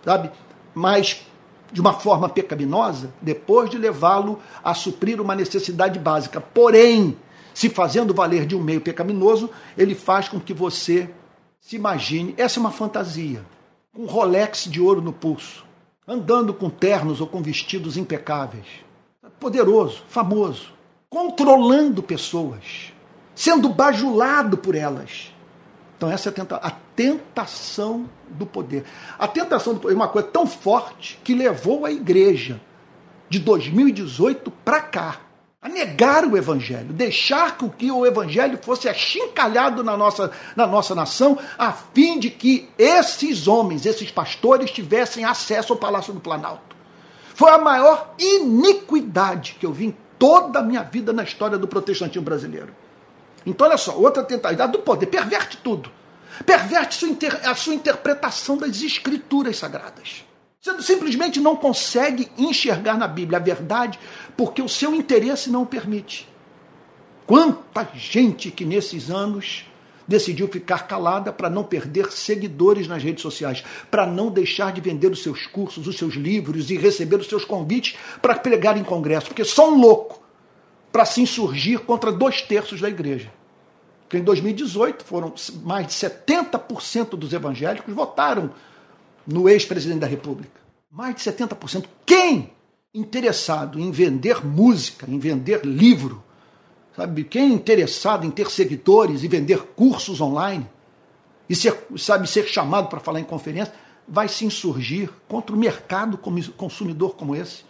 [0.05, 0.31] sabe?
[0.75, 1.27] Mas
[1.73, 7.17] de uma forma pecaminosa, depois de levá-lo a suprir uma necessidade básica, porém,
[7.53, 11.11] se fazendo valer de um meio pecaminoso, ele faz com que você
[11.61, 13.45] se imagine, essa é uma fantasia,
[13.95, 15.67] um Rolex de ouro no pulso,
[16.07, 18.67] andando com ternos ou com vestidos impecáveis,
[19.39, 20.73] poderoso, famoso,
[21.11, 22.93] controlando pessoas,
[23.35, 25.33] sendo bajulado por elas.
[25.99, 28.85] Então, essa é a, tenta a tentação do poder.
[29.19, 32.61] A tentação do poder é uma coisa tão forte que levou a igreja
[33.29, 35.21] de 2018 para cá
[35.61, 40.69] a negar o evangelho, deixar que o, que o evangelho fosse achincalhado na nossa, na
[40.69, 46.21] nossa nação, a fim de que esses homens, esses pastores, tivessem acesso ao Palácio do
[46.21, 46.77] Planalto.
[47.35, 51.67] Foi a maior iniquidade que eu vi em toda a minha vida na história do
[51.67, 52.73] protestantismo brasileiro.
[53.49, 55.91] Então, olha só, outra tentativa do poder, perverte tudo.
[56.45, 57.05] Perverte
[57.45, 60.25] a sua interpretação das escrituras sagradas.
[60.61, 63.99] Você simplesmente não consegue enxergar na Bíblia a verdade
[64.37, 66.29] porque o seu interesse não o permite.
[67.27, 69.65] Quanta gente que nesses anos
[70.07, 75.11] decidiu ficar calada para não perder seguidores nas redes sociais, para não deixar de vender
[75.11, 79.27] os seus cursos, os seus livros e receber os seus convites para pregar em congresso,
[79.27, 80.23] porque só um louco
[80.91, 83.31] para se insurgir contra dois terços da igreja.
[84.09, 88.51] Porque em 2018 foram mais de 70% dos evangélicos votaram
[89.27, 90.59] no ex-presidente da República.
[90.91, 91.85] Mais de 70%.
[92.07, 92.51] Quem
[92.95, 96.25] interessado em vender música, em vender livro,
[96.97, 97.23] sabe?
[97.23, 100.67] Quem interessado em ter seguidores e vender cursos online
[101.47, 103.75] e ser, sabe ser chamado para falar em conferência,
[104.09, 106.17] vai se insurgir contra o mercado
[106.57, 107.63] consumidor como esse.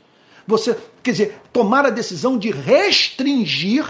[0.47, 3.84] Você, quer dizer, tomar a decisão de restringir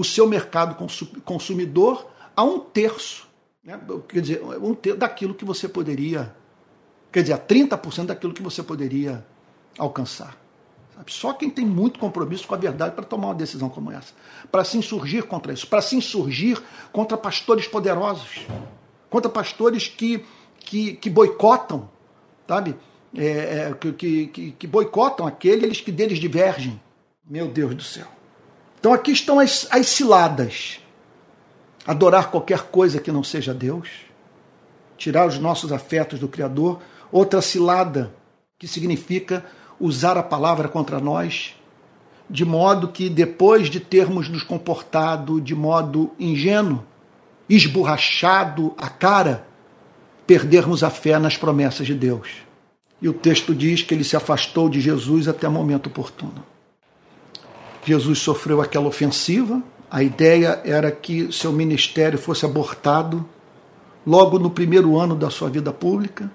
[0.00, 0.76] o seu mercado
[1.24, 3.28] consumidor a um terço,
[3.62, 3.78] né?
[4.08, 6.34] quer dizer, um terço daquilo que você poderia
[7.12, 9.24] Quer dizer, a 30% daquilo que você poderia
[9.78, 10.36] alcançar.
[10.94, 11.12] Sabe?
[11.12, 14.12] Só quem tem muito compromisso com a verdade para tomar uma decisão como essa.
[14.50, 15.66] Para se insurgir contra isso.
[15.66, 18.46] Para se insurgir contra pastores poderosos.
[19.08, 20.24] Contra pastores que,
[20.60, 21.90] que, que boicotam,
[22.46, 22.76] sabe?
[23.16, 26.80] É, é, que, que, que boicotam aqueles que deles divergem.
[27.28, 28.06] Meu Deus do céu.
[28.80, 30.80] Então aqui estão as, as ciladas.
[31.86, 33.88] Adorar qualquer coisa que não seja Deus.
[34.96, 36.80] Tirar os nossos afetos do Criador
[37.12, 38.14] Outra cilada,
[38.56, 39.44] que significa
[39.80, 41.56] usar a palavra contra nós,
[42.28, 46.84] de modo que depois de termos nos comportado de modo ingênuo,
[47.48, 49.44] esborrachado a cara,
[50.24, 52.28] perdermos a fé nas promessas de Deus.
[53.02, 56.44] E o texto diz que ele se afastou de Jesus até o momento oportuno.
[57.84, 63.24] Jesus sofreu aquela ofensiva, a ideia era que seu ministério fosse abortado
[64.06, 66.30] logo no primeiro ano da sua vida pública.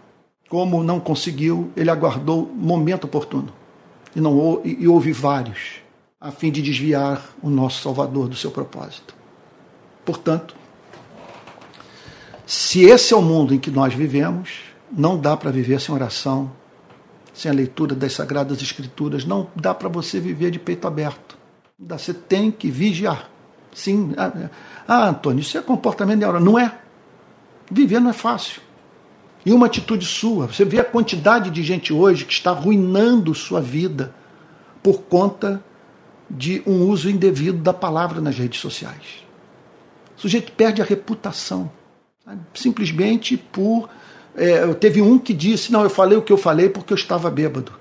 [0.50, 3.52] Como não conseguiu, ele aguardou o momento oportuno.
[4.16, 5.82] E, não, e houve vários,
[6.20, 9.16] a fim de desviar o nosso Salvador do seu propósito.
[10.06, 10.56] Portanto,
[12.46, 16.52] se esse é o mundo em que nós vivemos, não dá para viver sem oração,
[17.34, 21.25] sem a leitura das Sagradas Escrituras, não dá para você viver de peito aberto.
[21.80, 23.30] Você tem que vigiar.
[23.74, 24.14] Sim.
[24.18, 24.50] Ah,
[24.88, 26.40] ah Antônio, isso é comportamento hora.
[26.40, 26.80] Não é.
[27.70, 28.62] Viver não é fácil
[29.46, 30.48] e uma atitude sua.
[30.48, 34.14] Você vê a quantidade de gente hoje que está arruinando sua vida
[34.82, 35.64] por conta
[36.30, 39.24] de um uso indevido da palavra nas redes sociais.
[40.18, 41.72] O sujeito perde a reputação,
[42.54, 43.88] simplesmente por.
[44.36, 47.30] É, teve um que disse: Não, eu falei o que eu falei porque eu estava
[47.30, 47.72] bêbado.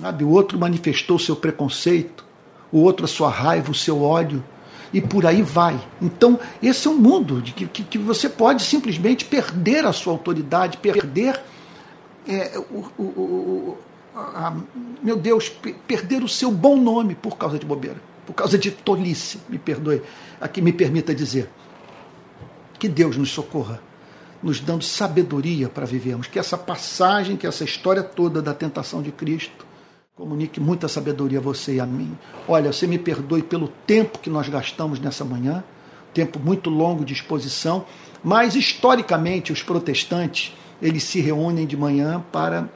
[0.00, 0.22] Sabe?
[0.22, 2.24] O outro manifestou seu preconceito,
[2.70, 4.42] o outro a sua raiva, o seu ódio
[4.92, 5.78] e por aí vai.
[6.00, 10.12] Então, esse é um mundo de que, que, que você pode simplesmente perder a sua
[10.12, 11.40] autoridade, perder
[12.26, 13.78] é, o, o, o
[15.02, 15.48] meu Deus,
[15.86, 20.02] perder o seu bom nome por causa de bobeira, por causa de tolice, me perdoe,
[20.40, 21.48] aqui me permita dizer.
[22.78, 23.80] Que Deus nos socorra,
[24.42, 29.10] nos dando sabedoria para vivermos, que essa passagem, que essa história toda da tentação de
[29.10, 29.67] Cristo
[30.18, 32.18] Comunique muita sabedoria a você e a mim.
[32.48, 35.62] Olha, você me perdoe pelo tempo que nós gastamos nessa manhã,
[36.12, 37.84] tempo muito longo de exposição,
[38.20, 40.52] mas historicamente os protestantes,
[40.82, 42.68] eles se reúnem de manhã para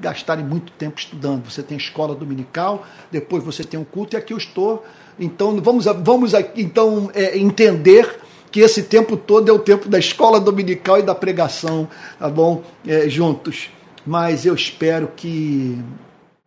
[0.00, 1.48] gastarem muito tempo estudando.
[1.48, 4.84] Você tem a escola dominical, depois você tem o culto e aqui eu estou.
[5.20, 8.18] Então vamos, vamos então é, entender
[8.50, 12.64] que esse tempo todo é o tempo da escola dominical e da pregação, tá bom?
[12.84, 13.70] É, juntos.
[14.04, 15.80] Mas eu espero que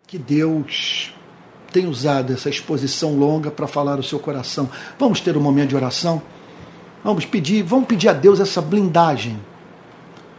[0.07, 1.13] que Deus
[1.71, 4.69] tem usado essa exposição longa para falar o seu coração.
[4.97, 6.21] Vamos ter um momento de oração?
[7.03, 9.39] Vamos pedir, vamos pedir a Deus essa blindagem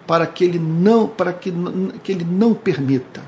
[0.06, 1.52] para que ele não, para que,
[2.02, 3.22] que ele não permita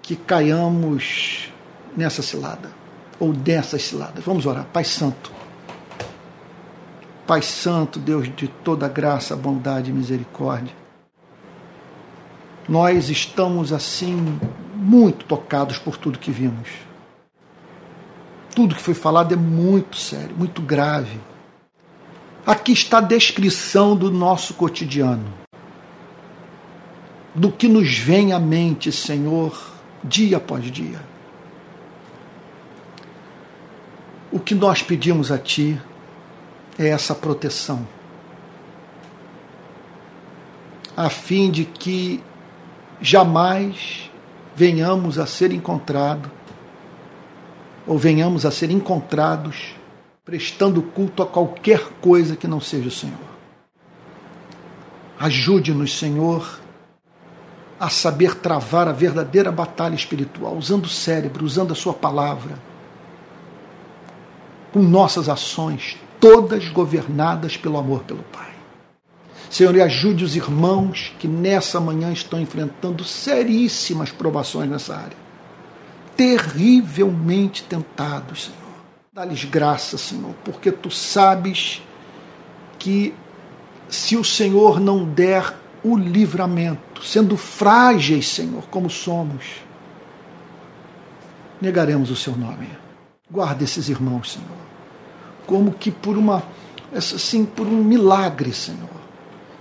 [0.00, 1.52] que caiamos
[1.96, 2.70] nessa cilada
[3.18, 4.24] ou dessas ciladas.
[4.24, 4.66] Vamos orar.
[4.72, 5.30] Pai Santo.
[7.26, 10.74] Pai Santo, Deus de toda graça, bondade e misericórdia.
[12.68, 14.38] Nós estamos assim
[14.90, 16.68] muito tocados por tudo que vimos.
[18.56, 21.20] Tudo que foi falado é muito sério, muito grave.
[22.44, 25.32] Aqui está a descrição do nosso cotidiano,
[27.32, 29.56] do que nos vem à mente, Senhor,
[30.02, 31.00] dia após dia.
[34.32, 35.80] O que nós pedimos a Ti
[36.76, 37.86] é essa proteção,
[40.96, 42.20] a fim de que
[43.00, 44.09] jamais
[44.60, 46.30] venhamos a ser encontrados
[47.86, 49.74] ou venhamos a ser encontrados
[50.22, 53.30] prestando culto a qualquer coisa que não seja o Senhor.
[55.18, 56.60] Ajude-nos, Senhor,
[57.78, 62.58] a saber travar a verdadeira batalha espiritual, usando o cérebro, usando a Sua palavra,
[64.74, 68.49] com nossas ações, todas governadas pelo amor pelo Pai.
[69.50, 75.16] Senhor, e ajude os irmãos que nessa manhã estão enfrentando seríssimas provações nessa área.
[76.16, 78.60] Terrivelmente tentados, Senhor.
[79.12, 81.82] Dá-lhes graça, Senhor, porque tu sabes
[82.78, 83.12] que
[83.88, 89.44] se o Senhor não der o livramento, sendo frágeis, Senhor, como somos,
[91.60, 92.68] negaremos o seu nome.
[93.28, 94.46] Guarda esses irmãos, Senhor,
[95.44, 96.44] como que por uma,
[96.94, 98.99] assim, por um milagre, Senhor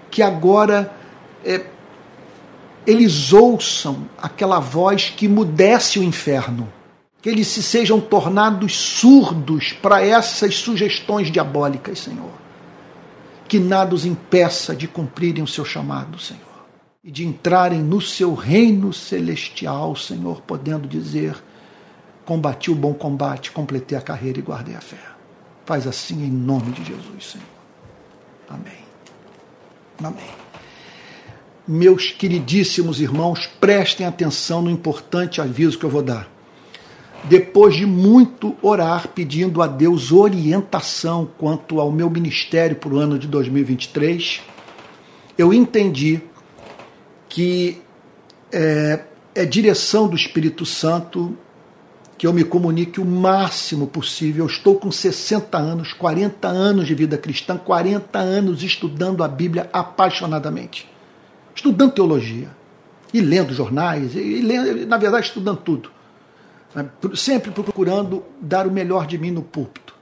[0.10, 0.94] que agora
[1.44, 1.66] é,
[2.86, 6.72] eles ouçam aquela voz que mudesse o inferno,
[7.22, 12.32] que eles se sejam tornados surdos para essas sugestões diabólicas, Senhor.
[13.48, 16.42] Que nada os impeça de cumprirem o seu chamado, Senhor,
[17.04, 21.36] e de entrarem no seu reino celestial, Senhor, podendo dizer:
[22.26, 24.98] combati o bom combate, completei a carreira e guardei a fé.
[25.66, 27.48] Faz assim em nome de Jesus, Senhor.
[28.48, 28.89] Amém.
[30.04, 30.24] Amém.
[31.68, 36.28] Meus queridíssimos irmãos, prestem atenção no importante aviso que eu vou dar.
[37.26, 43.20] Depois de muito orar pedindo a Deus orientação quanto ao meu ministério para o ano
[43.20, 44.42] de 2023,
[45.38, 46.22] eu entendi
[47.28, 47.82] que
[48.52, 49.02] é,
[49.36, 51.38] é direção do Espírito Santo
[52.20, 54.44] que eu me comunique o máximo possível.
[54.44, 59.70] Eu estou com 60 anos, 40 anos de vida cristã, 40 anos estudando a Bíblia
[59.72, 60.92] apaixonadamente,
[61.56, 62.50] estudando teologia
[63.14, 65.92] e lendo jornais, e lendo, na verdade estudando tudo.
[66.76, 66.90] Né?
[67.16, 69.96] Sempre procurando dar o melhor de mim no púlpito.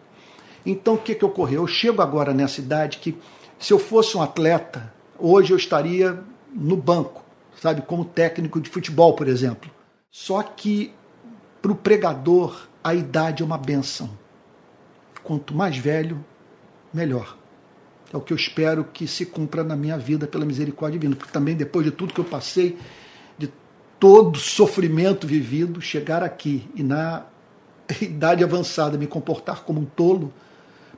[0.65, 1.61] Então o que, que ocorreu?
[1.61, 3.15] Eu chego agora nessa idade que,
[3.59, 6.19] se eu fosse um atleta, hoje eu estaria
[6.51, 7.23] no banco,
[7.61, 9.69] sabe, como técnico de futebol, por exemplo.
[10.09, 10.96] Só que
[11.67, 14.09] para o pregador, a idade é uma benção.
[15.21, 16.23] Quanto mais velho,
[16.93, 17.37] melhor.
[18.13, 21.17] É o que eu espero que se cumpra na minha vida pela misericórdia divina.
[21.17, 22.77] Porque também, depois de tudo que eu passei,
[23.37, 23.51] de
[23.99, 27.25] todo sofrimento vivido, chegar aqui e na
[28.01, 30.33] idade avançada me comportar como um tolo,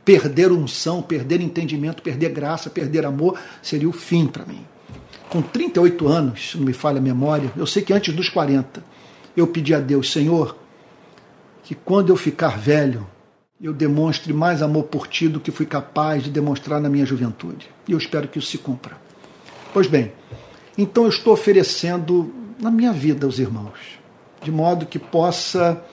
[0.05, 4.63] perder unção, perder entendimento, perder graça, perder amor, seria o fim para mim.
[5.29, 8.83] Com 38 anos, se não me falha a memória, eu sei que antes dos 40,
[9.39, 10.57] eu pedi a Deus, Senhor,
[11.63, 13.07] que quando eu ficar velho,
[13.61, 17.69] eu demonstre mais amor por ti do que fui capaz de demonstrar na minha juventude.
[17.87, 18.97] E eu espero que isso se cumpra.
[19.73, 20.11] Pois bem,
[20.77, 23.99] então eu estou oferecendo na minha vida aos irmãos,
[24.41, 25.83] de modo que possa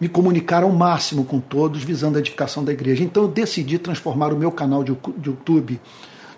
[0.00, 3.04] me comunicar ao máximo com todos, visando a edificação da igreja.
[3.04, 5.80] Então eu decidi transformar o meu canal de YouTube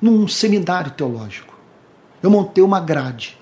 [0.00, 1.58] num seminário teológico.
[2.22, 3.38] Eu montei uma grade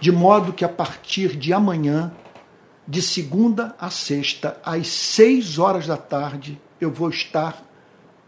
[0.00, 2.10] de modo que a partir de amanhã,
[2.88, 7.62] de segunda a sexta, às seis horas da tarde, eu vou estar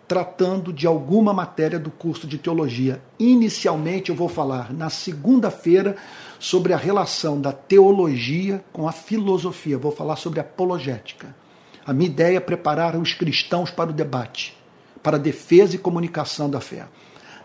[0.06, 3.02] tratando de alguma matéria do curso de teologia.
[3.18, 5.96] Inicialmente, eu vou falar na segunda-feira
[6.38, 9.78] sobre a relação da teologia com a filosofia.
[9.78, 11.34] Vou falar sobre apologética.
[11.86, 14.54] A minha ideia é preparar os cristãos para o debate,
[15.02, 16.86] para a defesa e comunicação da fé.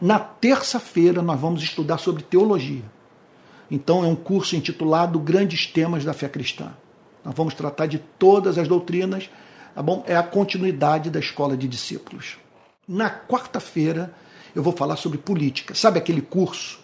[0.02, 2.84] Na terça-feira, nós vamos estudar sobre teologia.
[3.70, 6.72] Então, é um curso intitulado Grandes Temas da Fé Cristã.
[7.24, 9.30] Nós vamos tratar de todas as doutrinas,
[9.76, 10.04] tá bom?
[10.08, 12.38] É a continuidade da escola de discípulos.
[12.88, 14.14] Na quarta-feira,
[14.56, 15.76] eu vou falar sobre política.
[15.76, 16.80] Sabe aquele curso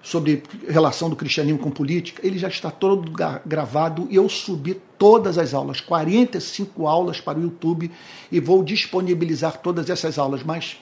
[0.00, 2.24] sobre relação do cristianismo com política?
[2.24, 3.10] Ele já está todo
[3.44, 7.90] gravado e eu subi todas as aulas, 45 aulas para o YouTube
[8.30, 10.78] e vou disponibilizar todas essas aulas, mas,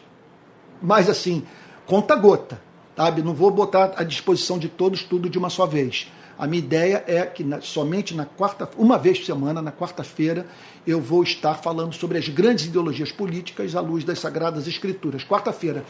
[0.82, 1.42] mas assim,
[1.86, 2.60] conta gota
[2.96, 3.22] sabe?
[3.22, 6.10] Não vou botar à disposição de todos tudo de uma só vez.
[6.38, 10.46] A minha ideia é que na, somente na quarta, uma vez por semana, na quarta-feira,
[10.86, 15.22] eu vou estar falando sobre as grandes ideologias políticas à luz das Sagradas Escrituras.
[15.22, 15.84] Quarta-feira.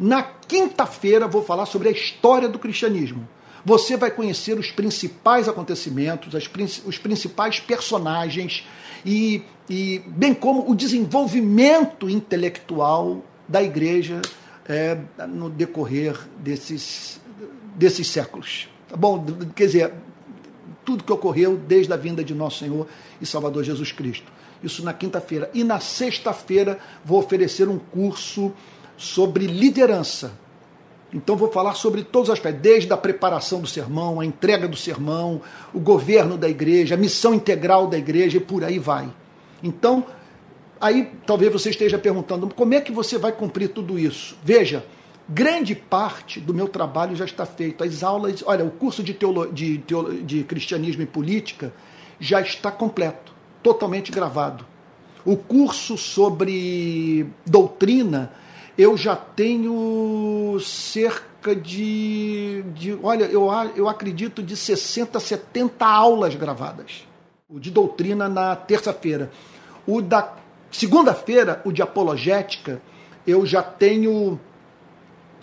[0.00, 3.28] Na quinta-feira, vou falar sobre a história do cristianismo.
[3.64, 6.50] Você vai conhecer os principais acontecimentos, as,
[6.84, 8.66] os principais personagens
[9.06, 14.20] e, e bem como o desenvolvimento intelectual da igreja
[14.68, 14.96] é,
[15.28, 17.20] no decorrer desses,
[17.74, 18.68] desses séculos.
[18.88, 19.24] Tá bom?
[19.54, 19.94] Quer dizer,
[20.84, 22.86] tudo que ocorreu desde a vinda de nosso Senhor
[23.20, 24.30] e Salvador Jesus Cristo.
[24.62, 25.50] Isso na quinta-feira.
[25.52, 28.52] E na sexta-feira vou oferecer um curso
[28.96, 30.32] sobre liderança.
[31.12, 34.76] Então vou falar sobre todos os aspectos, desde a preparação do sermão, a entrega do
[34.76, 35.42] sermão,
[35.74, 39.12] o governo da igreja, a missão integral da igreja e por aí vai.
[39.62, 40.06] Então,
[40.82, 44.36] aí talvez você esteja perguntando, como é que você vai cumprir tudo isso?
[44.42, 44.84] Veja,
[45.28, 47.84] grande parte do meu trabalho já está feito.
[47.84, 51.72] As aulas, olha, o curso de, teolo, de, teolo, de cristianismo e política
[52.18, 53.32] já está completo,
[53.62, 54.66] totalmente gravado.
[55.24, 58.32] O curso sobre doutrina
[58.76, 67.06] eu já tenho cerca de, de olha, eu, eu acredito de 60, 70 aulas gravadas.
[67.48, 69.30] O de doutrina na terça-feira.
[69.86, 70.41] O da
[70.72, 72.82] segunda-feira, o de apologética,
[73.26, 74.40] eu já tenho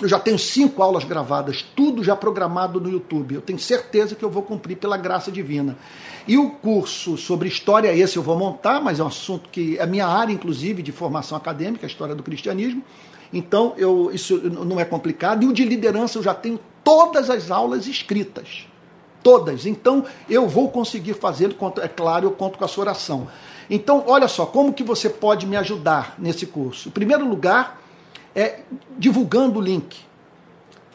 [0.01, 3.35] eu já tenho cinco aulas gravadas, tudo já programado no YouTube.
[3.35, 5.77] Eu tenho certeza que eu vou cumprir pela graça divina.
[6.25, 9.85] E o curso sobre história, esse eu vou montar, mas é um assunto que é
[9.85, 12.81] minha área, inclusive, de formação acadêmica, a história do cristianismo.
[13.33, 15.43] Então, eu, isso não é complicado.
[15.43, 18.67] E o de liderança eu já tenho todas as aulas escritas.
[19.21, 19.65] Todas.
[19.65, 23.27] Então, eu vou conseguir fazer, é claro, eu conto com a sua oração.
[23.69, 26.89] Então, olha só, como que você pode me ajudar nesse curso?
[26.89, 27.79] Em primeiro lugar,
[28.35, 28.61] é
[28.97, 29.99] divulgando o link,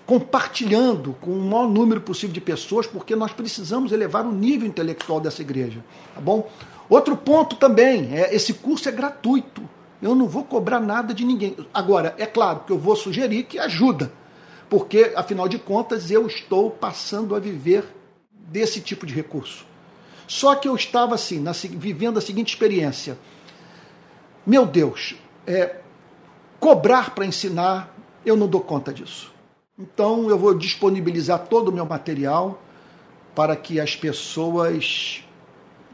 [0.05, 5.21] compartilhando com o maior número possível de pessoas, porque nós precisamos elevar o nível intelectual
[5.21, 5.85] dessa igreja,
[6.15, 6.51] tá bom?
[6.89, 9.63] Outro ponto também, é, esse curso é gratuito.
[10.03, 11.57] Eu não vou cobrar nada de ninguém.
[11.73, 14.13] Agora, é claro que eu vou sugerir que ajuda,
[14.69, 17.85] porque, afinal de contas, eu estou passando a viver
[18.31, 19.65] desse tipo de recurso.
[20.27, 23.19] Só que eu estava assim, na, vivendo a seguinte experiência.
[24.47, 25.15] Meu Deus,
[25.47, 25.77] é,
[26.59, 27.95] cobrar para ensinar,
[28.25, 29.33] eu não dou conta disso.
[29.79, 32.63] Então eu vou disponibilizar todo o meu material
[33.35, 35.25] para que as pessoas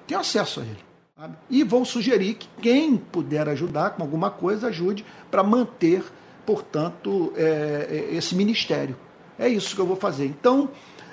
[0.06, 0.78] tenham acesso a ele.
[1.16, 1.36] Sabe?
[1.48, 6.04] E vou sugerir que quem puder ajudar com alguma coisa, ajude para manter,
[6.44, 8.96] portanto, é, é, esse ministério.
[9.38, 10.26] É isso que eu vou fazer.
[10.26, 10.68] Então,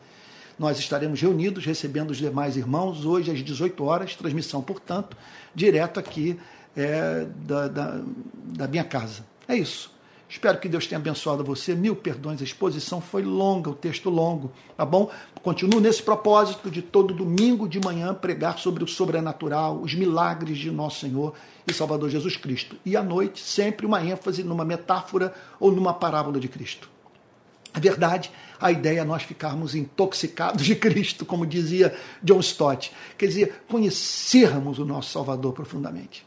[0.57, 5.15] Nós estaremos reunidos recebendo os demais irmãos hoje às 18 horas, transmissão, portanto,
[5.55, 6.37] direto aqui
[6.75, 8.01] é, da, da,
[8.43, 9.23] da minha casa.
[9.47, 9.91] É isso.
[10.29, 11.73] Espero que Deus tenha abençoado você.
[11.73, 15.09] Mil perdões, a exposição foi longa, o texto longo, tá bom?
[15.41, 20.69] Continuo nesse propósito de todo domingo de manhã pregar sobre o sobrenatural, os milagres de
[20.69, 21.33] nosso Senhor
[21.67, 22.75] e Salvador Jesus Cristo.
[22.85, 26.87] E à noite, sempre uma ênfase numa metáfora ou numa parábola de Cristo.
[27.73, 32.91] A verdade, a ideia é nós ficarmos intoxicados de Cristo, como dizia John Stott.
[33.17, 36.23] Quer dizer, conhecermos o nosso Salvador profundamente.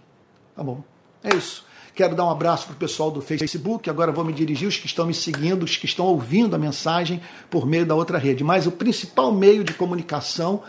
[0.57, 0.83] Tá bom.
[1.23, 1.65] É isso.
[1.95, 3.89] Quero dar um abraço para o pessoal do Facebook.
[3.91, 7.21] Agora vou me dirigir os que estão me seguindo, os que estão ouvindo a mensagem
[7.51, 8.43] por meio da outra rede.
[8.43, 10.63] Mas o principal meio de comunicação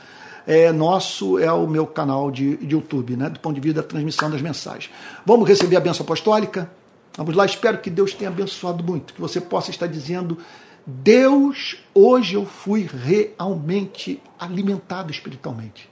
[0.45, 3.87] é, nosso é o meu canal de, de YouTube, né, do ponto de vista da
[3.87, 4.91] transmissão das mensagens.
[5.25, 6.69] Vamos receber a benção apostólica?
[7.15, 10.37] Vamos lá, espero que Deus tenha abençoado muito, que você possa estar dizendo:
[10.85, 15.89] Deus, hoje eu fui realmente alimentado espiritualmente.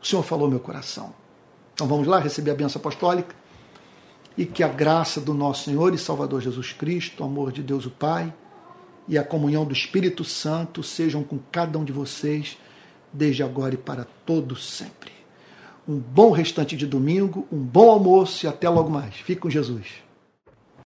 [0.00, 1.12] O Senhor falou meu coração.
[1.74, 3.34] Então vamos lá receber a benção apostólica
[4.38, 7.84] e que a graça do nosso Senhor e Salvador Jesus Cristo, o amor de Deus
[7.84, 8.32] o Pai
[9.08, 12.56] e a comunhão do Espírito Santo sejam com cada um de vocês
[13.12, 15.10] desde agora e para todos sempre.
[15.88, 19.16] um bom restante de domingo, um bom almoço e até logo mais.
[19.16, 20.07] Fique com Jesus.